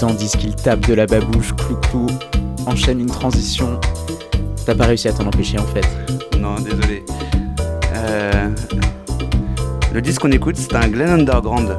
[0.07, 2.09] Tandis qu'il tape de la babouche, Clou-Clou
[2.67, 3.81] enchaîne une transition.
[4.67, 5.87] T'as pas réussi à t'en empêcher en fait.
[6.39, 7.03] Non, désolé.
[7.95, 8.51] Euh,
[9.95, 11.79] le disque qu'on écoute, c'est un Glen Underground.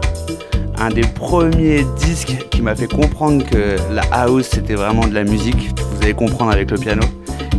[0.79, 5.23] Un des premiers disques qui m'a fait comprendre que la house c'était vraiment de la
[5.23, 5.79] musique.
[5.91, 7.03] Vous allez comprendre avec le piano.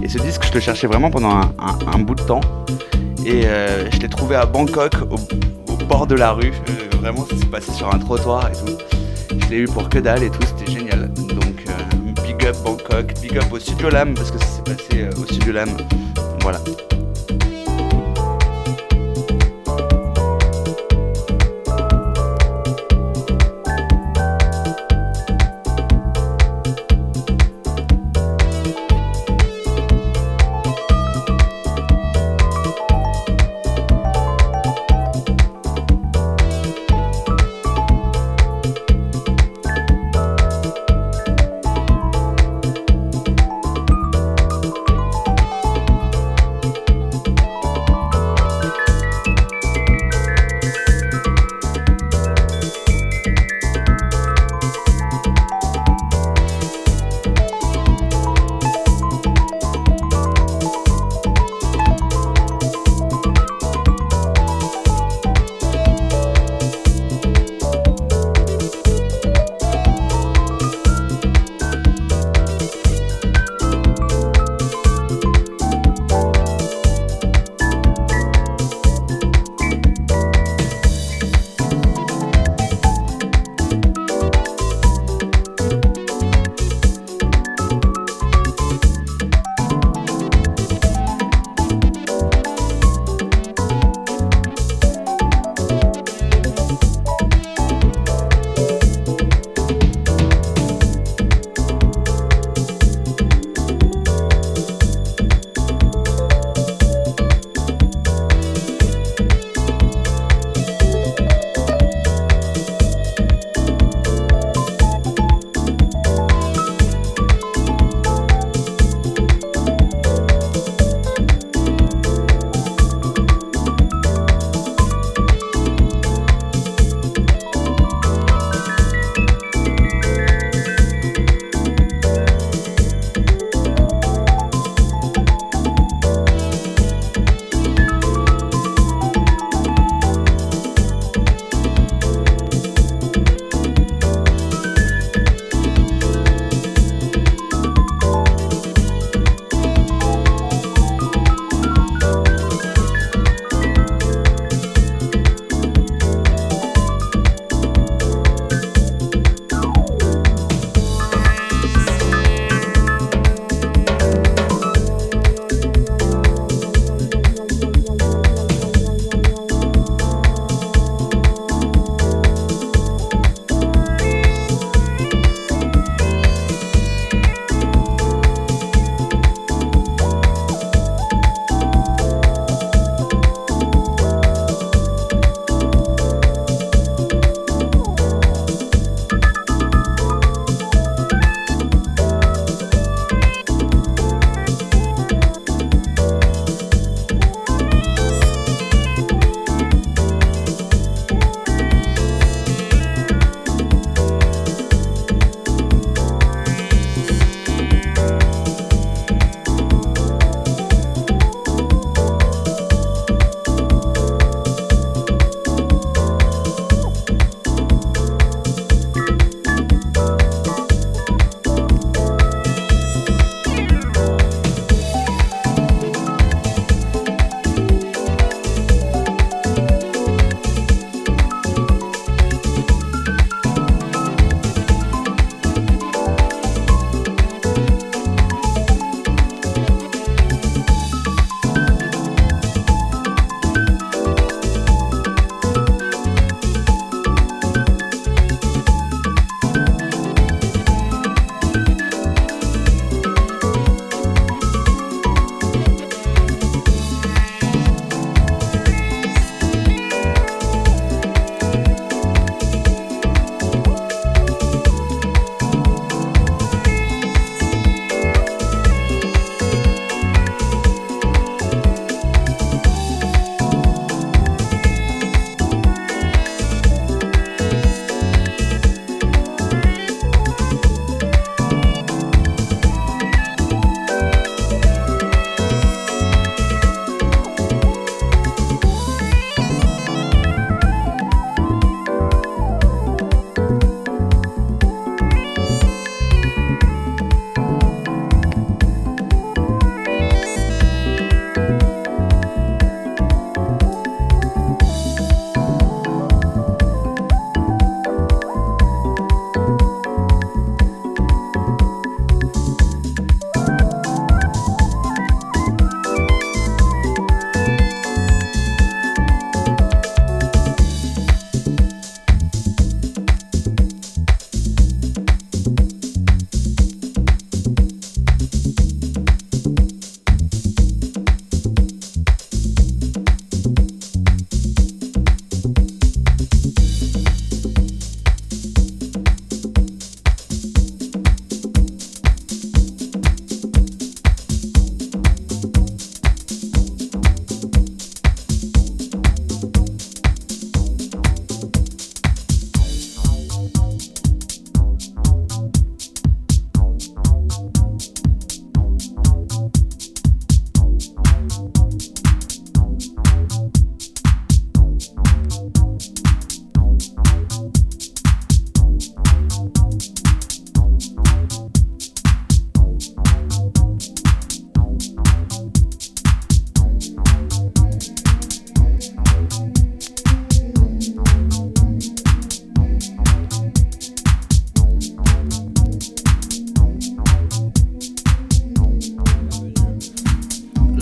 [0.03, 2.41] Et ce disque, je le cherchais vraiment pendant un, bout de temps.
[3.25, 6.53] Et euh, je l'ai trouvé à Bangkok, au, bord de la rue.
[6.71, 8.96] Euh, vraiment, ça passé sur un trottoir et tout.
[9.41, 11.13] Je l'ai eu pour que dalle et tout, c'était génial.
[11.15, 15.03] Donc, euh, big up Bangkok, big up au Studio Lam, parce que ça s'est passé
[15.03, 15.69] euh, au Studio Lam.
[16.41, 16.61] Voilà.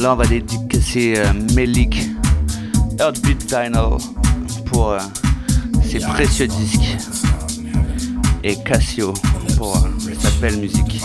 [0.05, 2.11] Là, on va dédicacer euh, Melik
[3.01, 3.97] Heartbeat Vinyl
[4.67, 4.99] pour euh,
[5.83, 6.99] ses précieux disques
[8.43, 9.15] et Casio
[9.57, 11.01] pour euh, sa belle musique.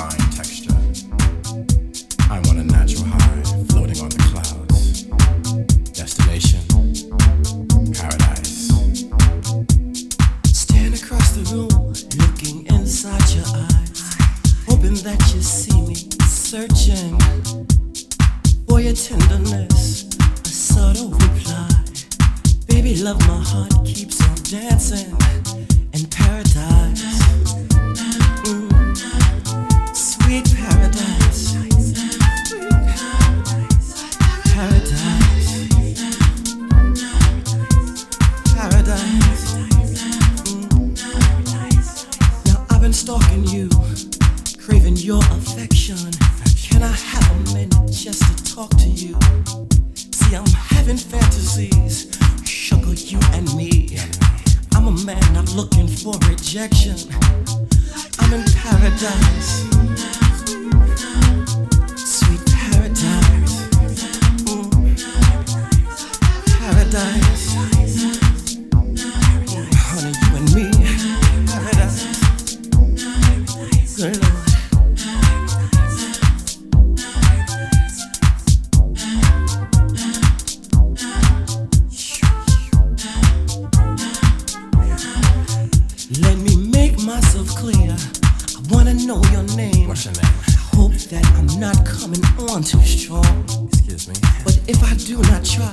[86.17, 87.95] Let me make myself clear.
[87.95, 89.87] I wanna know your name.
[89.87, 90.25] What's your name?
[90.25, 93.45] I hope that I'm not coming on too strong.
[93.67, 94.15] Excuse me.
[94.43, 95.71] But if I do not try,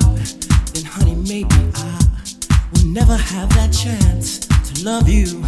[0.74, 1.98] then honey, maybe I
[2.74, 5.42] will never have that chance to love you.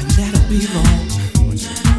[0.00, 1.89] And that'll be wrong.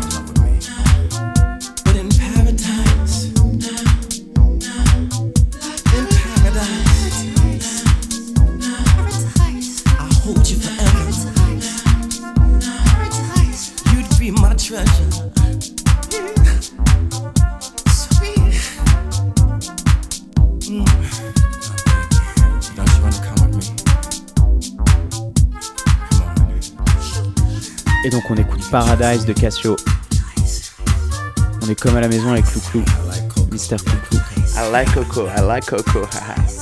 [28.71, 29.75] Paradise de Cassio.
[31.61, 32.83] On est comme à la maison avec Clou Clou,
[33.51, 34.19] Mister Clou
[34.55, 36.07] I like Coco, I like Coco.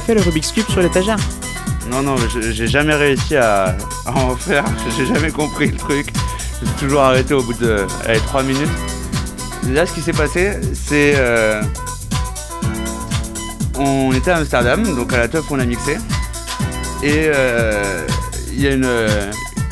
[0.00, 1.18] fait le Rubik's Cube sur l'étagère
[1.90, 2.16] Non, non,
[2.50, 3.76] j'ai jamais réussi à,
[4.06, 4.64] en faire.
[4.96, 6.06] J'ai jamais compris le truc.
[6.56, 7.86] Suis toujours arrêté au bout de
[8.26, 8.70] 3 minutes.
[9.68, 11.14] Là, ce qui s'est passé, c'est.
[11.16, 11.60] euh,
[13.78, 15.96] on était à Amsterdam, donc à la teuf, on a mixé.
[17.02, 18.06] Et euh,
[18.52, 18.88] il y a une,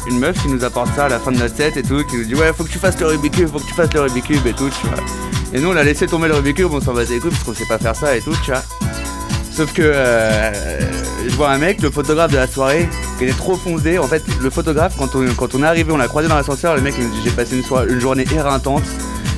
[0.07, 2.17] une meuf qui nous apporte ça à la fin de notre set et tout, qui
[2.19, 4.01] nous dit Ouais, faut que tu fasses le Rubik's Cube, faut que tu fasses le
[4.03, 4.99] Rubik's Cube et tout, tu vois.
[5.55, 7.45] Et nous, on a laissé tomber le Rubik's Cube, on s'en battait les couilles parce
[7.45, 8.63] qu'on sait pas faire ça et tout, tu vois.
[9.55, 10.51] Sauf que euh,
[11.29, 13.99] je vois un mec, le photographe de la soirée, qui était trop foncé.
[13.99, 16.75] En fait, le photographe, quand on, quand on est arrivé, on l'a croisé dans l'ascenseur.
[16.75, 16.95] Le mec,
[17.25, 18.83] J'ai passé une, soirée- une journée éreintante.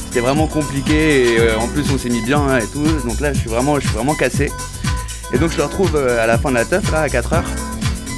[0.06, 2.82] C'était vraiment compliqué et euh, en plus, on s'est mis bien hein, et tout.
[3.06, 4.51] Donc là, je suis vraiment, je suis vraiment cassé.
[5.34, 7.43] Et donc, je le retrouve euh, à la fin de la teuf, là, à 4h.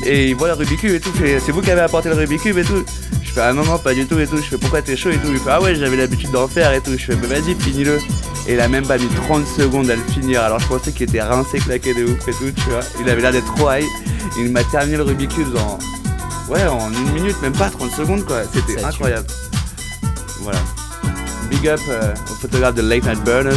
[0.07, 1.11] Et il voit le Rubik's Cube et tout.
[1.19, 2.85] C'est vous qui avez apporté le Rubik's Cube et tout.
[3.25, 4.37] Je fais Ah non, non, pas du tout et tout.
[4.37, 5.29] Je fais Pourquoi t'es chaud et tout.
[5.33, 6.93] Il fait Ah ouais, j'avais l'habitude d'en faire et tout.
[6.93, 7.99] Je fais Bah vas-y, finis-le.
[8.49, 10.41] Et il a même pas mis 30 secondes à le finir.
[10.43, 12.81] Alors je pensais qu'il était rincé, claqué de ouf et tout, tu vois.
[12.99, 13.85] Il avait l'air d'être trop high.
[14.39, 15.79] Il m'a terminé le Rubik's Cube en.
[16.51, 18.43] Ouais, en une minute, même pas 30 secondes quoi.
[18.51, 18.85] C'était tue.
[18.85, 19.27] incroyable.
[20.41, 20.59] Voilà.
[21.51, 23.53] Big up euh, au photographe de Late Night Burners.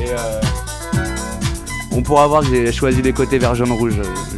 [0.00, 0.40] Et euh,
[1.92, 4.31] on pourra voir que j'ai choisi les côtés vert jaune rouge, euh,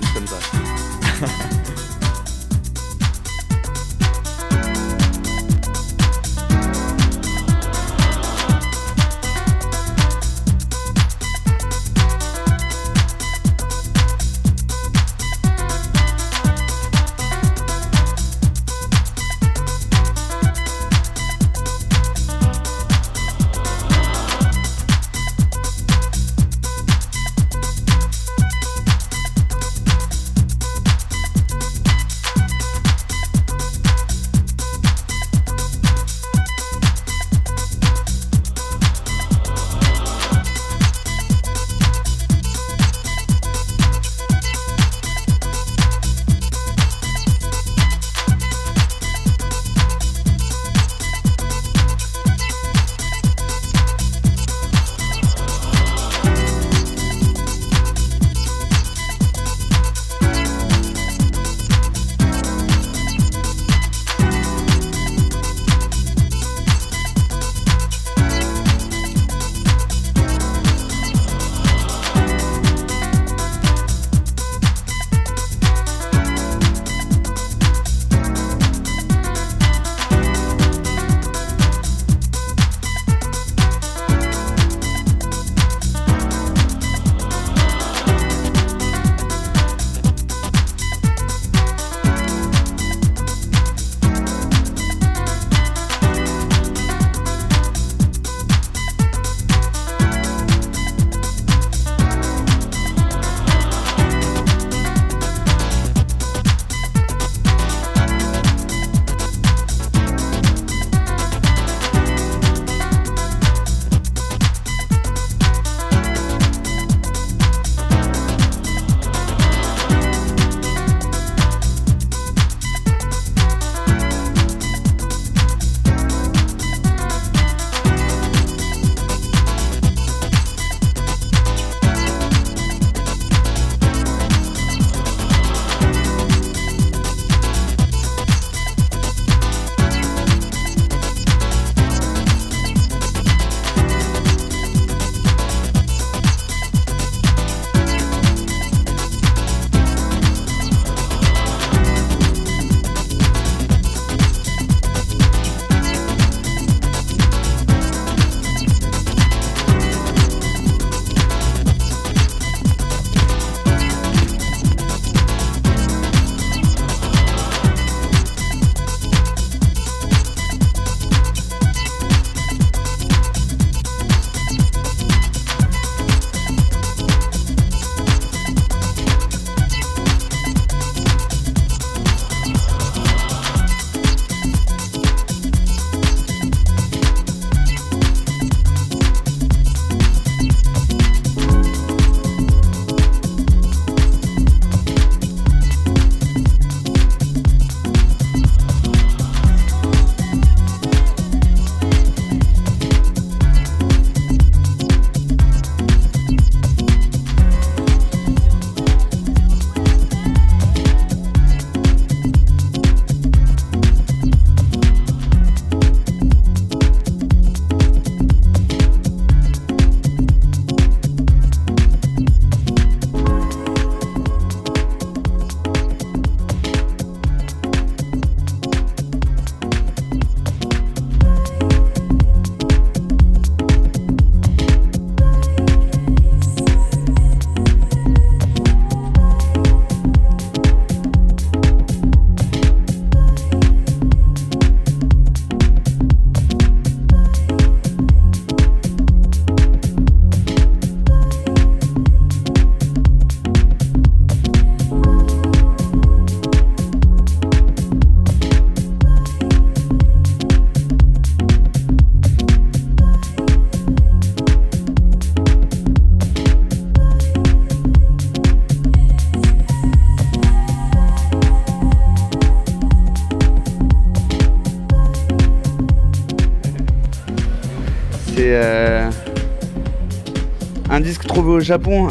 [280.90, 282.08] un disque trouvé au Japon,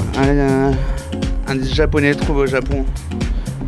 [1.47, 2.85] un, disque japonais trouvé au Japon.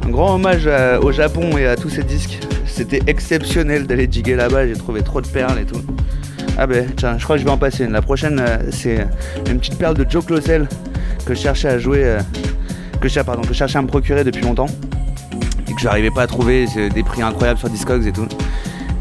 [0.05, 0.69] Un grand hommage
[1.01, 2.39] au Japon et à tous ces disques.
[2.65, 5.81] C'était exceptionnel d'aller diguer là-bas, j'ai trouvé trop de perles et tout.
[6.57, 7.91] Ah ben tiens, je crois que je vais en passer une.
[7.91, 9.05] La prochaine, euh, c'est
[9.49, 10.67] une petite perle de Joe Closel
[11.25, 12.19] que je cherchais à jouer, euh,
[13.01, 13.13] que je,
[13.51, 14.67] cherchais à me procurer depuis longtemps
[15.67, 16.65] et que j'arrivais pas à trouver.
[16.93, 18.27] Des prix incroyables sur Discogs et tout.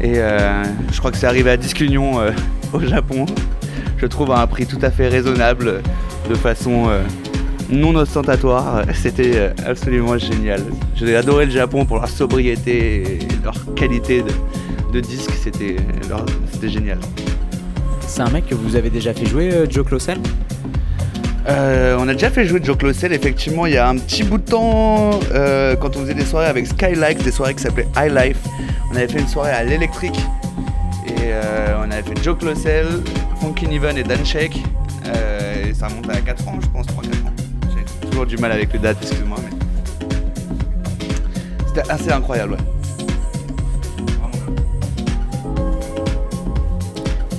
[0.01, 2.31] Et euh, je crois que c'est arrivé à Disque Union euh,
[2.73, 3.25] au Japon.
[3.97, 5.81] Je trouve à un prix tout à fait raisonnable,
[6.29, 7.01] de façon euh,
[7.69, 8.83] non ostentatoire.
[8.93, 10.61] C'était euh, absolument génial.
[10.95, 14.31] J'ai adoré le Japon pour leur sobriété et leur qualité de,
[14.93, 15.31] de disque.
[15.41, 15.77] C'était
[16.51, 16.99] c'était génial.
[18.07, 20.17] C'est un mec que vous avez déjà fait jouer, euh, Joe Closel
[21.47, 24.39] Euh, on a déjà fait jouer Joe Closel effectivement il y a un petit bout
[24.39, 28.11] de temps euh, quand on faisait des soirées avec Skylight, des soirées qui s'appelaient High
[28.11, 28.37] Life.
[28.91, 30.19] On avait fait une soirée à l'électrique
[31.07, 32.87] et euh, on avait fait Joe Closel,
[33.45, 34.57] Funky Niven et Dan Shake.
[35.05, 37.33] Euh, et ça remonte à 4 ans je pense, 3-4 ans.
[37.75, 39.37] J'ai toujours du mal avec les dates, excuse-moi.
[39.43, 40.07] Mais...
[41.67, 42.57] C'était assez incroyable ouais.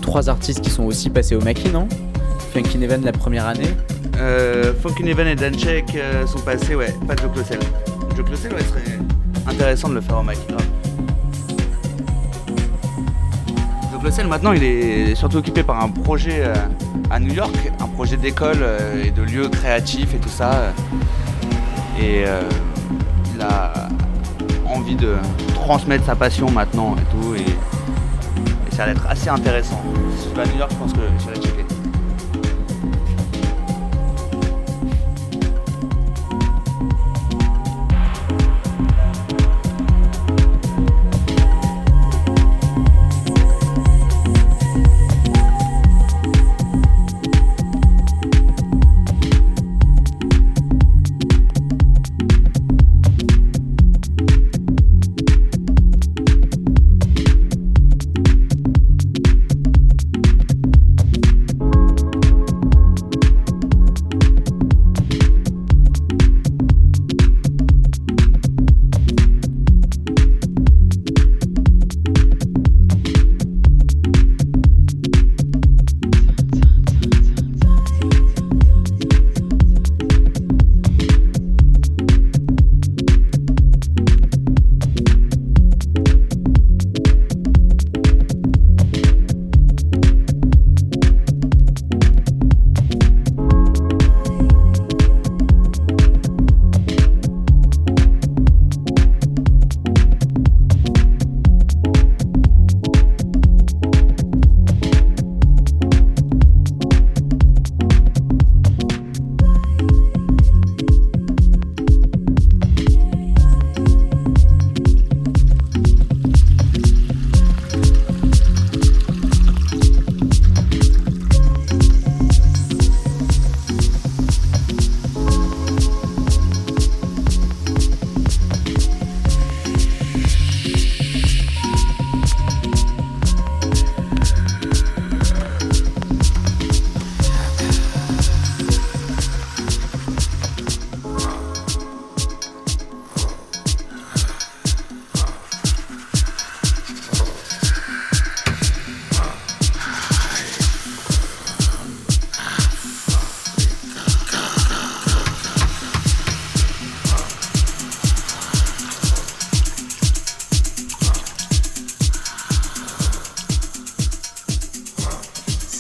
[0.01, 1.89] Trois artistes qui sont aussi passés au Maki, non?
[2.53, 3.75] Funky Neven la première année.
[4.17, 7.59] Euh, Funky et Dan Shake euh, sont passés, ouais, pas Joe Closel.
[8.17, 9.01] Joe Closel, ouais, serait
[9.49, 10.66] intéressant de le faire au grave.
[14.07, 16.55] Closel, maintenant, il est surtout occupé par un projet euh,
[17.11, 20.53] à New York, un projet d'école euh, et de lieux créatifs et tout ça.
[20.53, 20.71] euh.
[22.01, 22.25] Et
[23.35, 23.73] il a
[24.73, 25.17] envie de
[25.55, 27.35] transmettre sa passion maintenant et tout.
[27.35, 29.83] Et, ça va être assez intéressant.
[30.41, 31.01] À New York, je pense que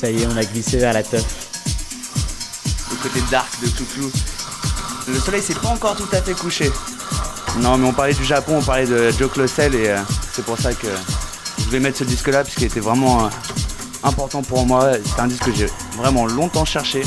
[0.07, 1.25] Ça y est, on a glissé vers la teuf.
[2.93, 4.09] le côté dark de Toutou.
[5.09, 6.71] Le soleil s'est pas encore tout à fait couché.
[7.59, 9.99] Non, mais on parlait du Japon, on parlait de Joe Closel et euh,
[10.33, 10.87] c'est pour ça que
[11.59, 13.31] je voulais mettre ce disque-là parce qu'il était vraiment euh,
[14.05, 14.93] important pour moi.
[15.05, 17.01] C'est un disque que j'ai vraiment longtemps cherché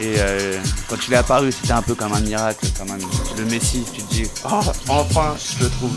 [0.00, 2.98] et euh, quand il est apparu, c'était un peu comme un miracle, comme un,
[3.36, 3.84] le Messie.
[3.94, 5.92] Tu te dis, oh, enfin, je le trouve.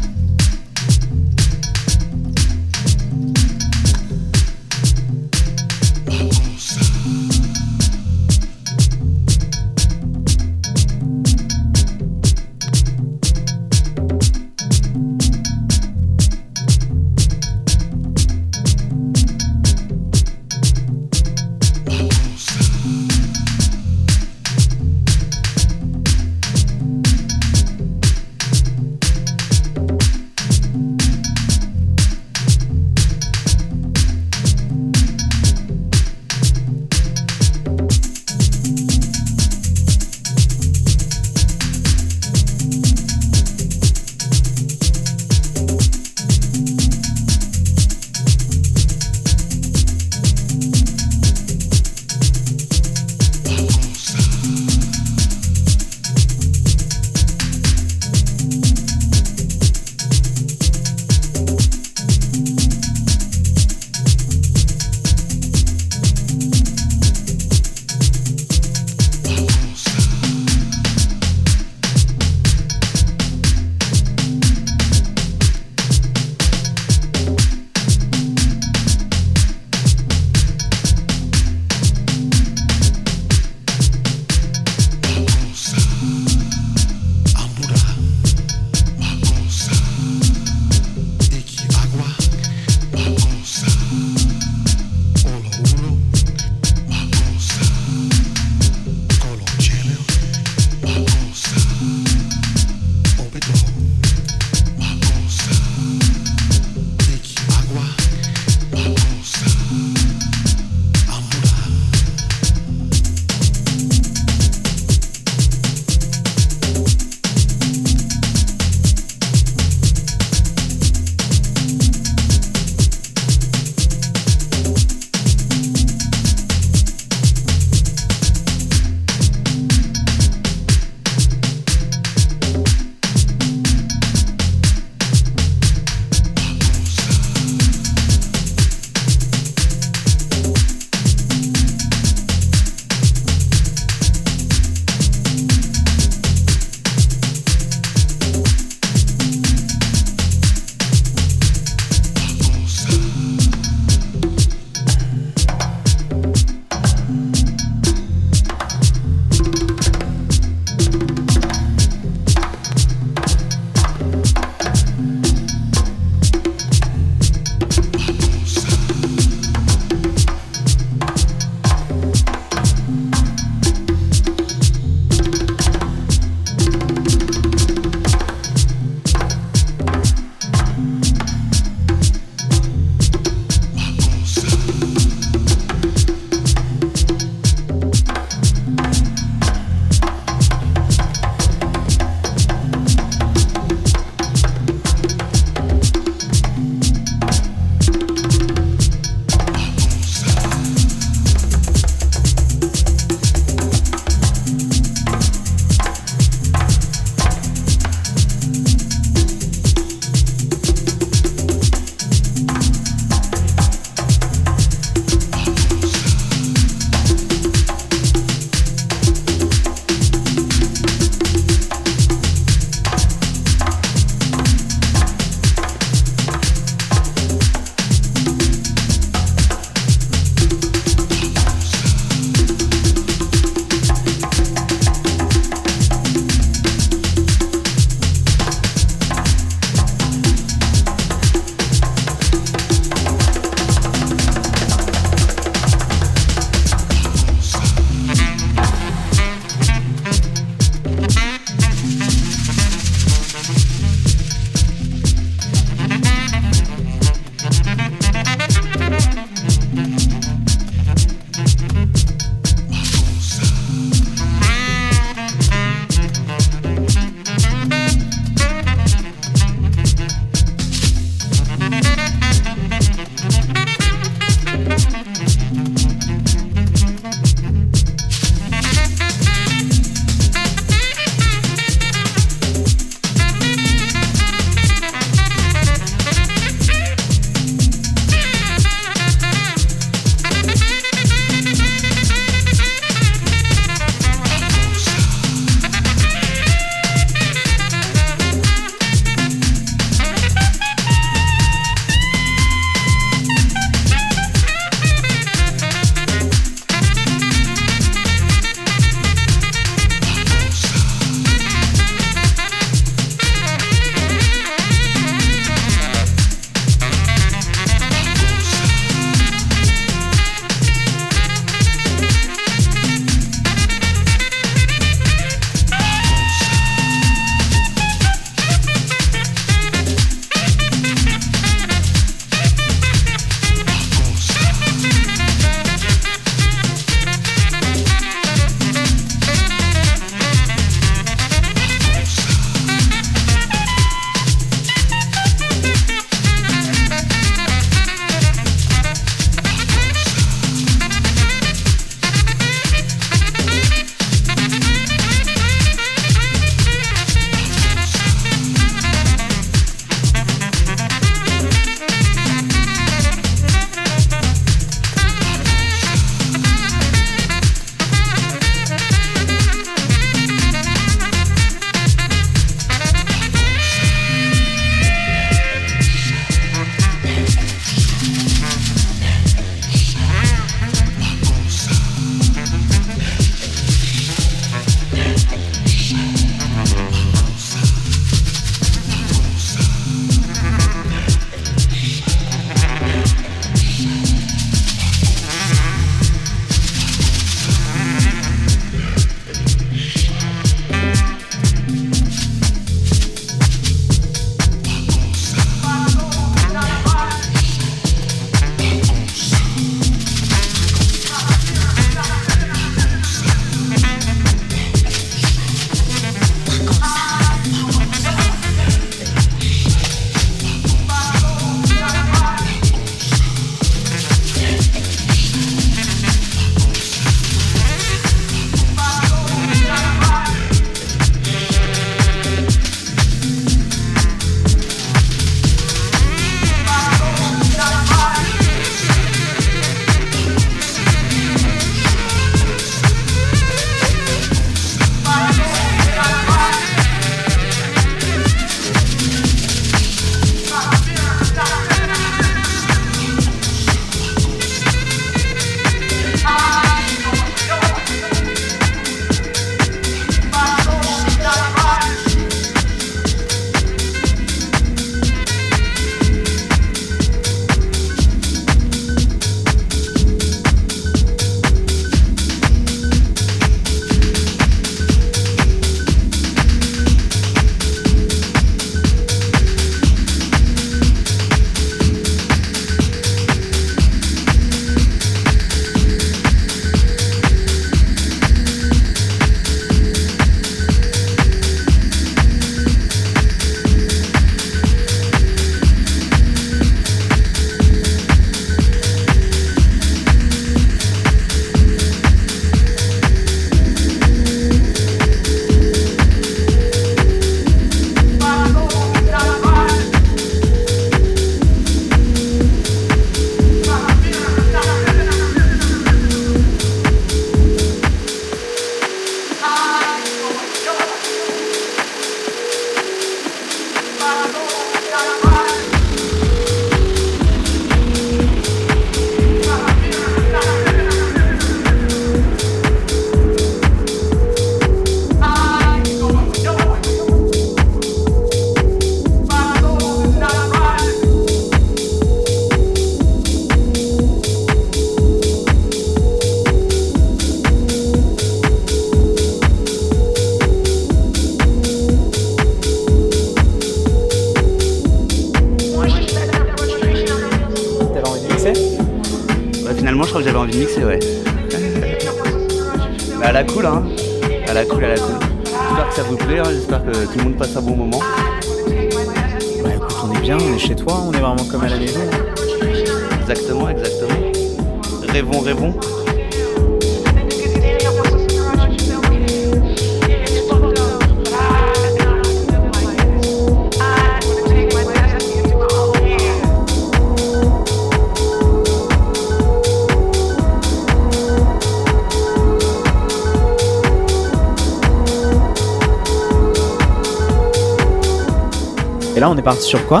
[599.70, 600.00] Sur quoi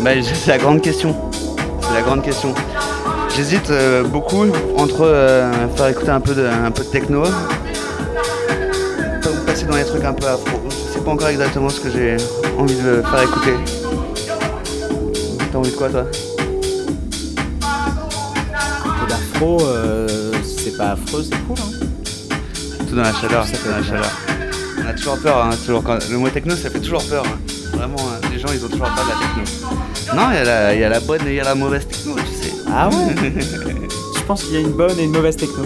[0.00, 1.14] Bah, c'est la grande question.
[1.82, 2.54] C'est la grande question.
[3.36, 4.46] J'hésite euh, beaucoup
[4.78, 7.28] entre euh, faire écouter un peu de, un peu de techno, pas
[9.30, 10.58] ou passer dans les trucs un peu afro.
[10.70, 12.16] Je sais pas encore exactement ce que j'ai
[12.58, 13.52] envie de faire écouter.
[15.52, 16.04] T'as envie de quoi toi
[19.04, 21.56] Et d'afro, euh, c'est pas affreux, c'est cool.
[21.60, 21.72] Hein.
[22.88, 24.10] Tout dans la chaleur, fait dans la chaleur.
[24.82, 27.22] On a toujours peur, hein, toujours quand- le mot techno ça fait toujours peur.
[27.26, 27.36] hein.
[27.76, 30.14] Vraiment, hein, les gens ils ont toujours peur de la techno.
[30.14, 31.54] Non, il y, a la- il y a la bonne et il y a la
[31.54, 32.52] mauvaise techno, tu sais.
[32.70, 33.32] Ah ouais?
[34.16, 35.64] Je pense qu'il y a une bonne et une mauvaise techno.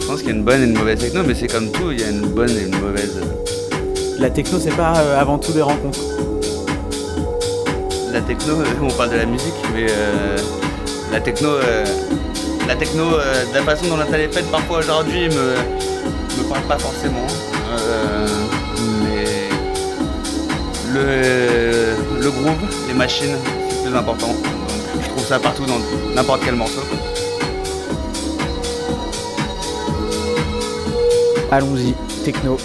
[0.00, 1.90] Je pense qu'il y a une bonne et une mauvaise techno, mais c'est comme tout,
[1.92, 3.20] il y a une bonne et une mauvaise.
[4.18, 5.98] La techno, c'est pas euh, avant tout des rencontres.
[8.12, 10.36] La techno, euh, on parle de la musique, mais euh,
[11.12, 11.84] la techno, euh,
[12.66, 16.78] la techno, de la façon dont elle est faite parfois aujourd'hui me, me parle pas
[16.78, 17.26] forcément.
[19.04, 19.48] Mais
[20.94, 21.69] le,
[22.30, 23.36] le groove, les machines,
[23.68, 24.34] c'est plus important.
[25.00, 25.78] Je trouve ça partout dans
[26.14, 26.82] n'importe quel morceau.
[31.50, 31.94] Allons-y,
[32.24, 32.56] techno.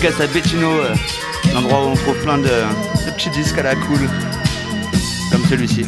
[0.00, 0.70] big à Bettino,
[1.52, 4.08] l'endroit où on trouve plein de, de petits disques à la cool,
[5.30, 5.86] comme celui-ci.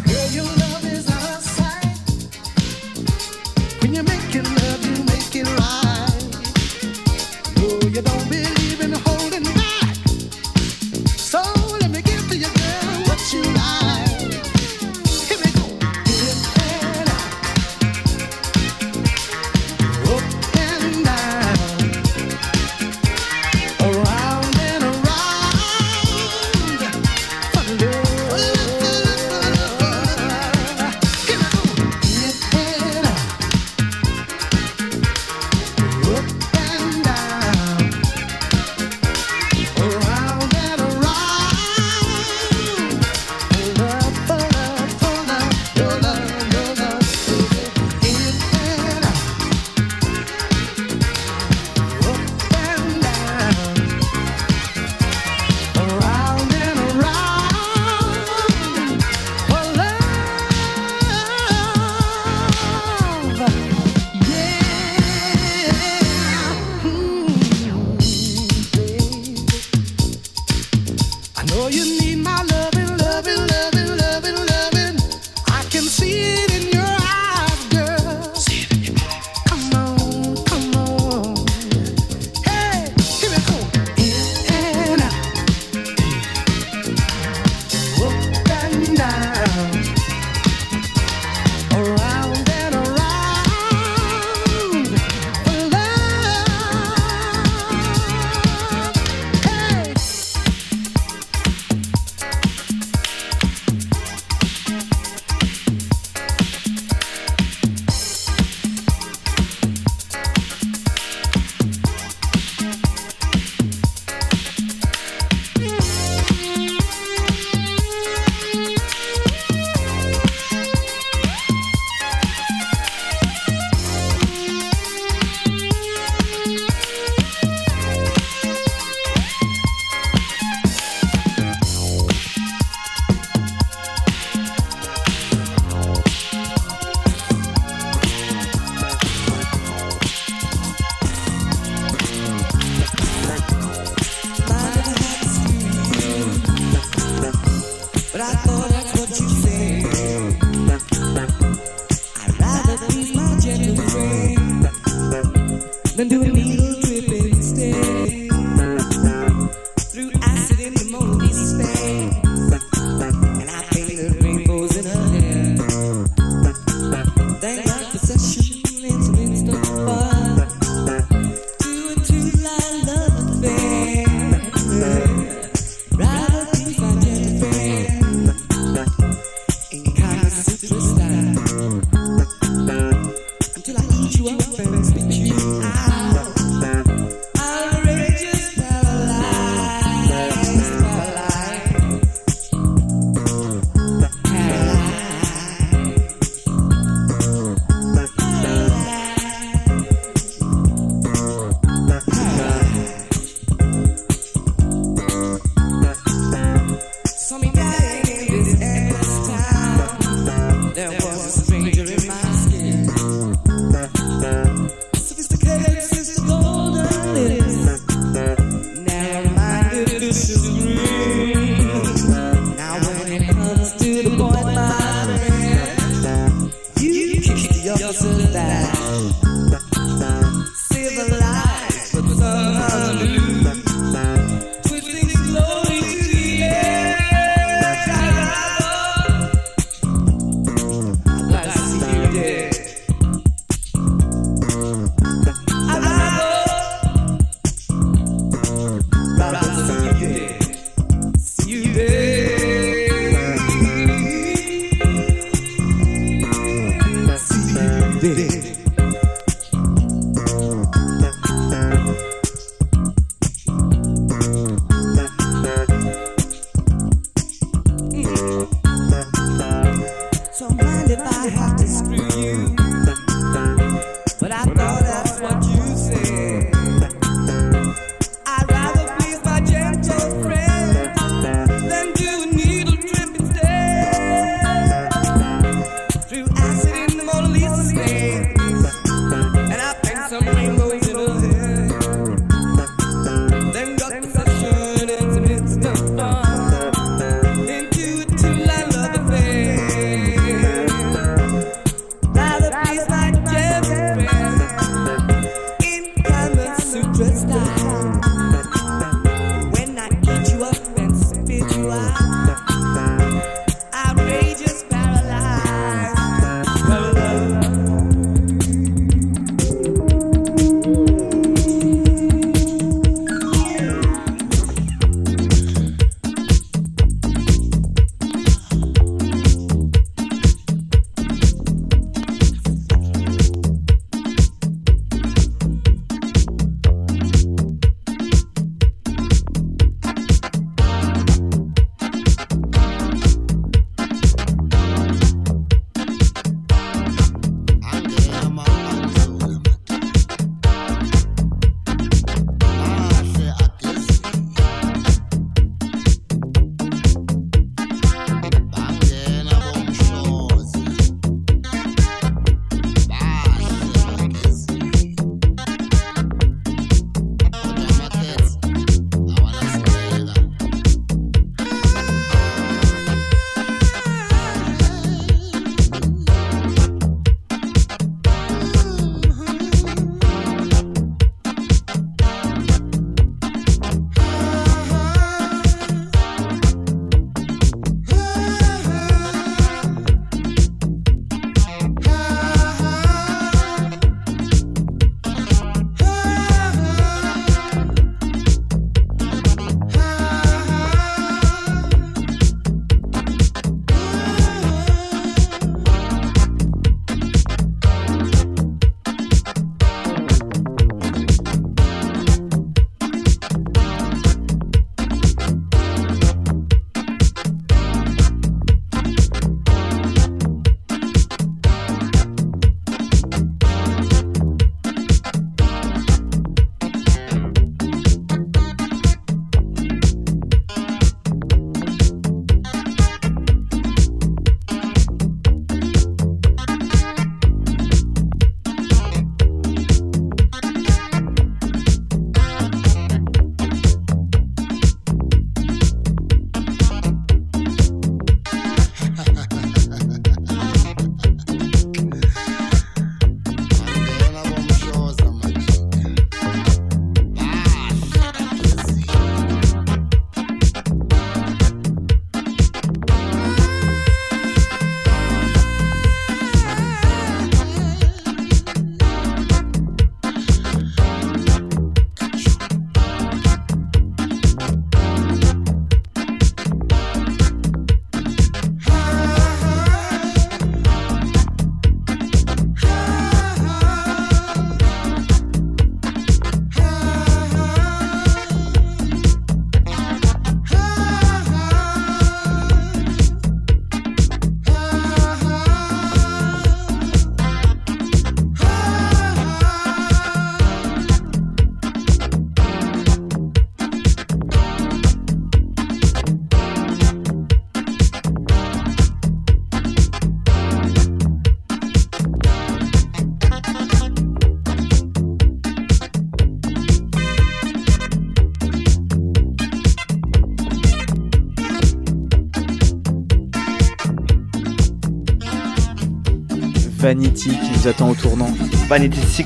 [526.90, 528.32] Vanity qui nous attend au tournant.
[528.68, 529.24] Vanity 6,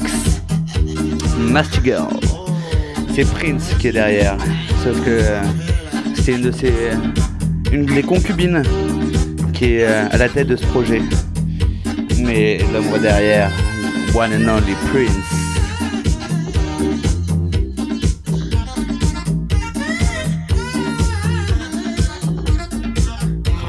[1.38, 2.08] Master Girl.
[3.14, 4.36] C'est Prince qui est derrière.
[4.82, 5.42] Sauf que euh,
[6.14, 6.68] c'est une de ses.
[6.68, 6.96] Euh,
[7.72, 8.62] une des concubines
[9.54, 11.00] qui est euh, à la tête de ce projet.
[12.18, 13.50] Mais l'ombre derrière,
[14.14, 15.10] One and Only Prince.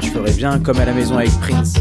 [0.02, 1.76] Je ferais bien comme à la maison avec Prince.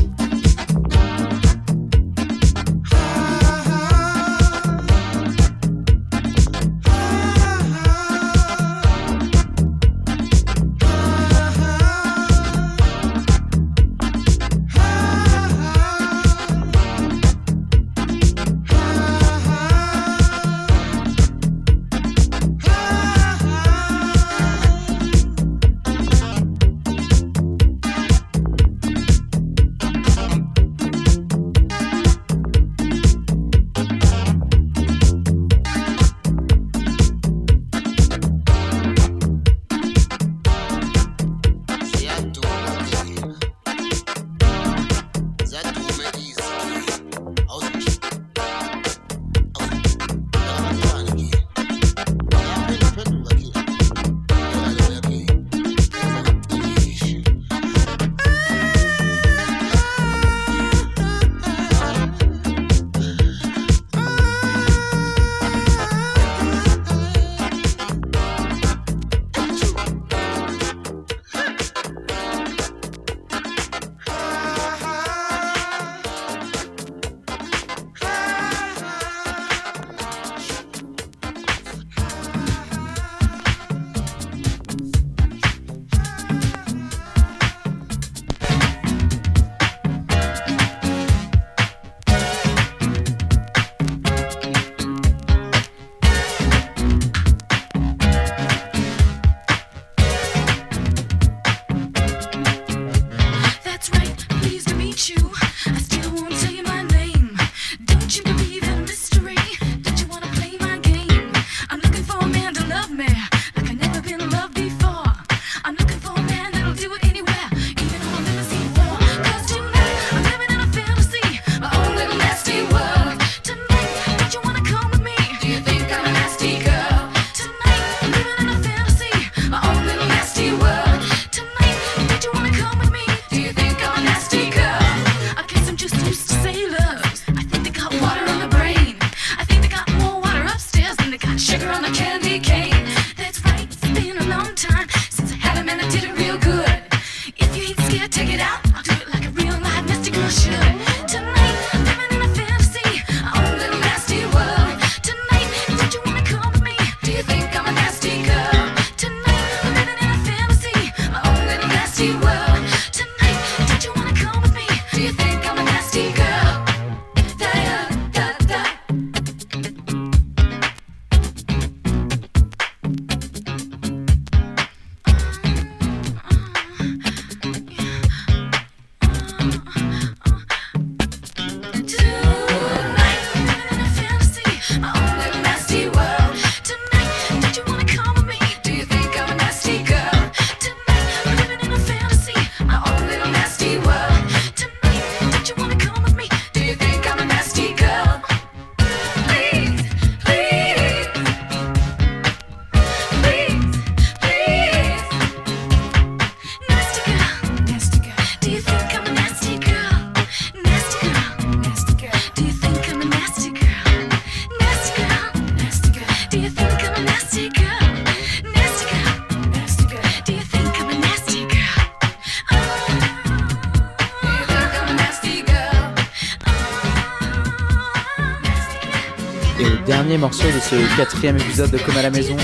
[230.18, 232.38] morceau de ce quatrième épisode de Comme à la maison.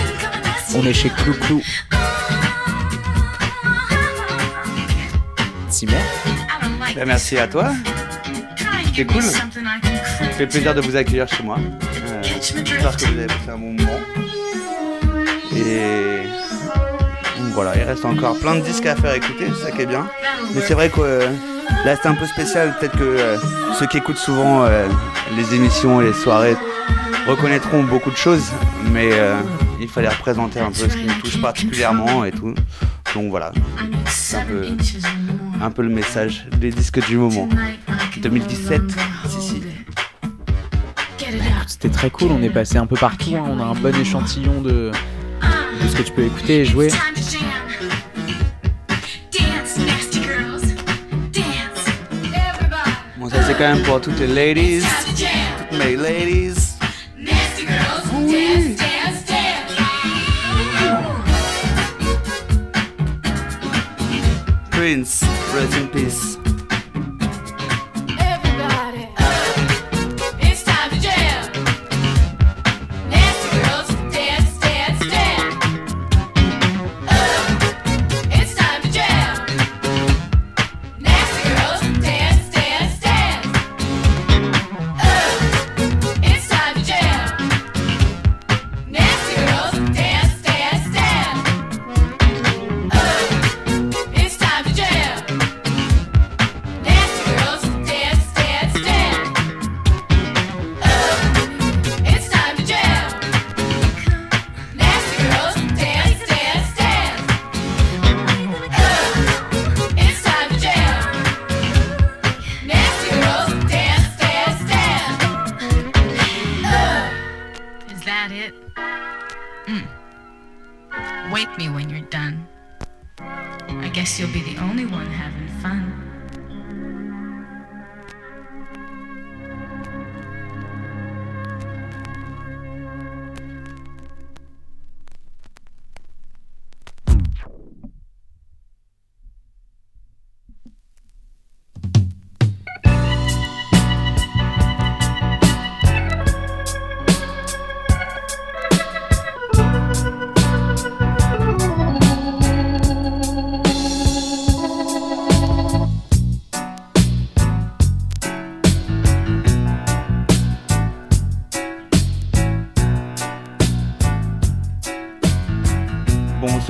[0.76, 1.62] On est chez Clou Clou.
[5.70, 5.94] Simon
[6.96, 7.72] ben Merci à toi.
[8.94, 9.22] C'est cool.
[9.22, 11.58] Ça me fait plaisir de vous accueillir chez moi.
[12.08, 14.00] Euh, J'espère que vous avez passé un bon moment.
[15.56, 16.24] Et
[17.54, 20.08] voilà, il reste encore plein de disques à faire écouter, c'est ça qui est bien.
[20.54, 21.30] Mais c'est vrai que euh,
[21.86, 23.38] là c'est un peu spécial, peut-être que euh,
[23.80, 24.66] ceux qui écoutent souvent
[25.38, 26.56] les émissions et les soirées
[27.28, 28.52] reconnaîtront beaucoup de choses,
[28.92, 29.40] mais euh,
[29.80, 32.54] il fallait représenter un peu ce qui me touche particulièrement et tout.
[33.14, 34.68] Donc voilà, un peu,
[35.62, 37.48] un peu le message des disques du moment.
[38.18, 38.82] 2017.
[41.32, 41.38] Bah,
[41.68, 43.44] c'était très cool, on est passé un peu partout, hein.
[43.48, 44.92] on a un bon échantillon de,
[45.82, 46.90] de ce que tu peux écouter et jouer.
[53.18, 54.84] Bon, ça c'est quand même pour toutes les ladies,
[55.70, 56.71] toutes mes ladies.
[65.54, 66.41] Rest in peace.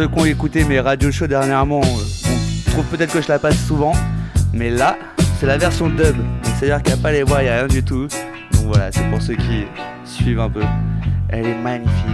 [0.01, 2.27] Ceux qui ont écouté mes radio shows dernièrement, euh,
[2.67, 3.93] on trouve peut-être que je la passe souvent,
[4.51, 4.97] mais là,
[5.39, 6.15] c'est la version dub.
[6.43, 8.07] C'est-à-dire qu'il n'y a pas les voix, il n'y a rien du tout.
[8.53, 9.65] Donc voilà, c'est pour ceux qui
[10.03, 10.63] suivent un peu.
[11.29, 12.10] Elle est magnifique,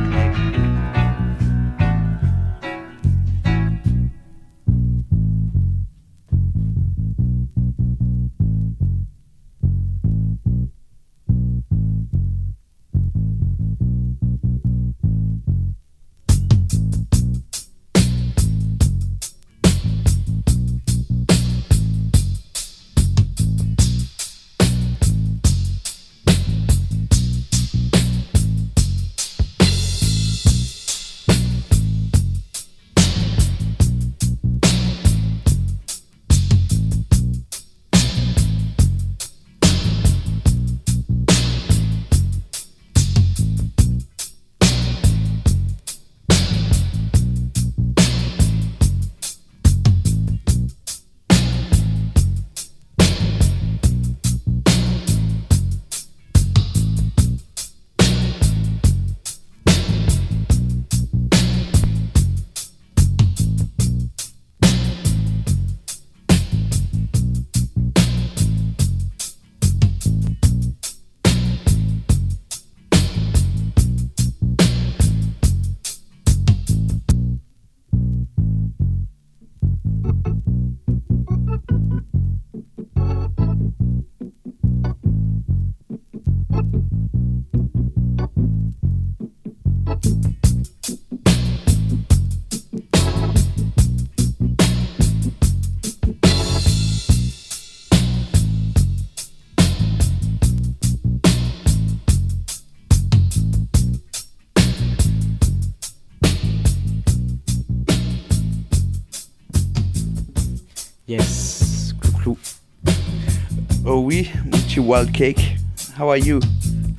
[114.88, 115.58] wild cake.
[116.00, 116.40] How are you?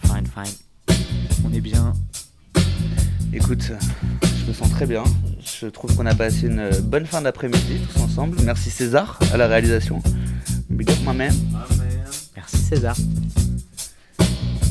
[0.05, 0.55] Fine, fine.
[1.43, 1.95] On est bien.
[3.33, 3.73] Écoute,
[4.23, 5.05] je me sens très bien.
[5.43, 8.37] Je trouve qu'on a passé une bonne fin d'après-midi tous ensemble.
[8.45, 10.03] Merci César à la réalisation.
[10.69, 11.35] Big up my man.
[12.37, 12.95] Merci César.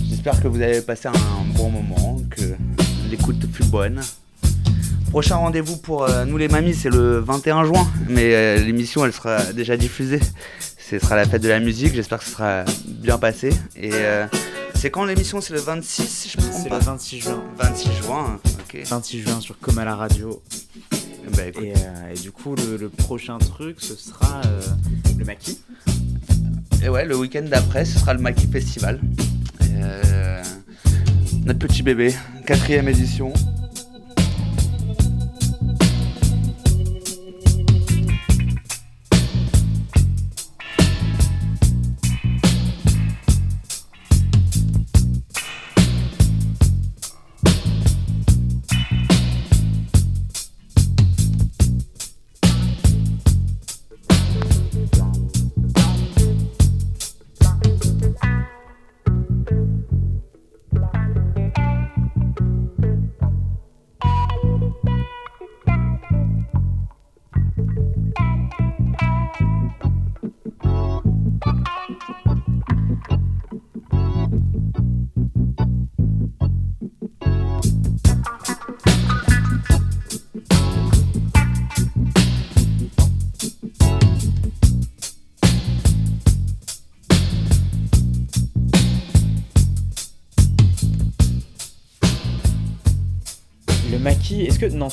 [0.08, 2.54] J'espère que vous avez passé un bon moment, que
[3.10, 4.00] l'écoute fut bonne.
[5.10, 9.14] Prochain rendez-vous pour euh, nous les mamies, c'est le 21 juin, mais euh, l'émission elle
[9.14, 10.20] sera déjà diffusée.
[10.90, 13.50] Ce sera la fête de la musique, j'espère que ce sera bien passé.
[13.76, 14.26] Et euh,
[14.74, 15.42] c'est quand l'émission?
[15.42, 17.44] C'est le 26, si je me trompe C'est le 26 juin.
[17.58, 18.82] 26 juin, ok.
[18.86, 20.42] 26 juin sur Comme à la radio.
[21.36, 24.62] Bah, Et, euh, et du coup, le, le prochain truc, ce sera euh,
[25.20, 25.60] le maquis.
[26.82, 29.02] Et ouais, le week-end d'après, ce sera le Maki Festival.
[31.46, 32.14] Notre petit bébé,
[32.46, 33.34] quatrième édition.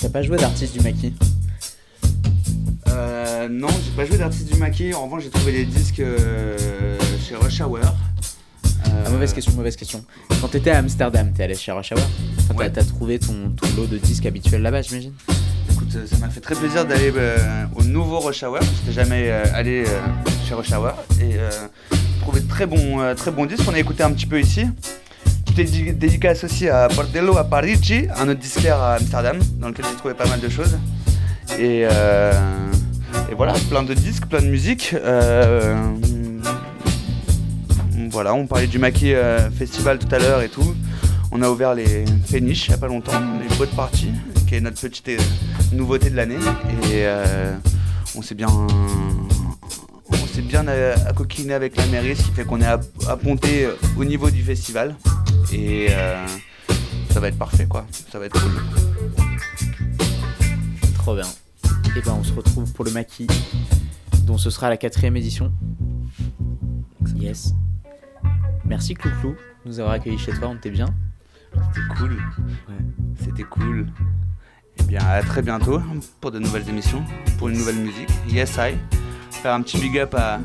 [0.01, 1.12] T'as pas joué d'artiste du maquis
[2.89, 4.95] Euh, non, j'ai pas joué d'artiste du maquis.
[4.95, 6.57] En revanche, j'ai trouvé les disques euh,
[7.27, 7.79] chez Rush Hour.
[7.79, 7.83] Euh,
[9.07, 10.05] Ah, mauvaise question, mauvaise question.
[10.41, 12.71] Quand t'étais à Amsterdam, t'es allé chez Rush Hour Enfin, t'as- Ouais.
[12.71, 15.12] T'as trouvé ton, ton lot de disques habituels là-bas, j'imagine
[15.73, 18.59] Écoute, euh, ça m'a fait très plaisir d'aller euh, au nouveau Rush Hour.
[18.61, 20.01] J'étais jamais euh, allé euh,
[20.47, 20.93] chez Rush Hour.
[21.21, 21.51] Et euh,
[22.21, 23.65] trouvé de très bons euh, très bons disques.
[23.69, 24.66] On a écouté un petit peu ici.
[25.55, 29.68] Tout est dé- dédicace aussi à Portello à Parigi, un autre disquaire à Amsterdam, dans
[29.68, 30.76] lequel j'ai trouvé pas mal de choses.
[31.59, 32.32] Et, euh,
[33.31, 34.94] et voilà, plein de disques, plein de musique.
[34.94, 35.76] Euh,
[38.10, 40.74] voilà, on parlait du Maquis euh, Festival tout à l'heure et tout.
[41.31, 44.10] On a ouvert les péniches il n'y a pas longtemps, les boat party,
[44.48, 45.10] qui est notre petite
[45.72, 46.39] nouveauté de l'année.
[46.93, 47.05] Et
[48.16, 48.48] on s'est bien,
[50.35, 52.66] s'est bien euh, accoquiné avec la mairie, ce qui fait qu'on est
[53.09, 54.97] apponté au niveau du festival.
[55.52, 56.27] Et euh,
[57.11, 58.51] ça va être parfait quoi, ça va être cool.
[60.97, 61.27] Trop bien.
[61.97, 63.28] Et ben, on se retrouve pour le maquis,
[64.24, 65.52] dont ce sera la quatrième édition.
[67.15, 67.55] Yes.
[68.65, 70.86] Merci Clouclou de nous avoir accueillis chez toi, on était bien.
[71.52, 72.19] C'était cool.
[73.23, 73.86] C'était cool.
[74.81, 75.81] Et bien à très bientôt
[76.20, 77.05] pour de nouvelles émissions,
[77.39, 78.09] pour une nouvelle musique.
[78.28, 78.74] Yes I.
[79.43, 80.39] Faire un petit big up à,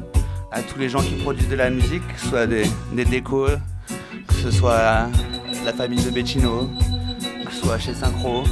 [0.61, 3.47] tous les gens qui produisent de la musique, que ce soit des, des décos,
[4.27, 5.07] que ce soit
[5.65, 6.69] la famille de Bettino,
[7.45, 8.43] que ce soit chez Synchro,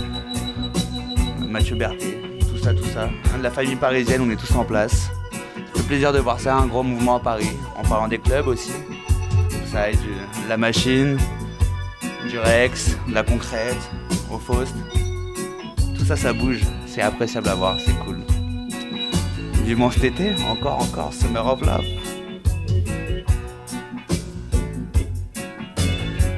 [1.50, 3.10] Mathieu Berthet, tout ça, tout ça.
[3.38, 5.10] De la famille parisienne, on est tous en place.
[5.76, 8.72] Le plaisir de voir ça, un gros mouvement à Paris, en parlant des clubs aussi.
[9.72, 11.18] Ça aide du- la machine,
[12.30, 13.78] du Rex, de la concrète,
[14.32, 14.74] au Faust.
[15.98, 16.62] Tout ça, ça bouge.
[16.86, 18.20] C'est appréciable à voir, c'est cool.
[19.68, 21.84] Vivement cet été, encore, encore, Summer of Love.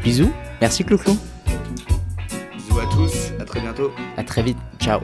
[0.03, 1.15] Bisous, merci Clouclou.
[2.55, 3.91] Bisous à tous, à très bientôt.
[4.17, 5.01] À très vite, ciao.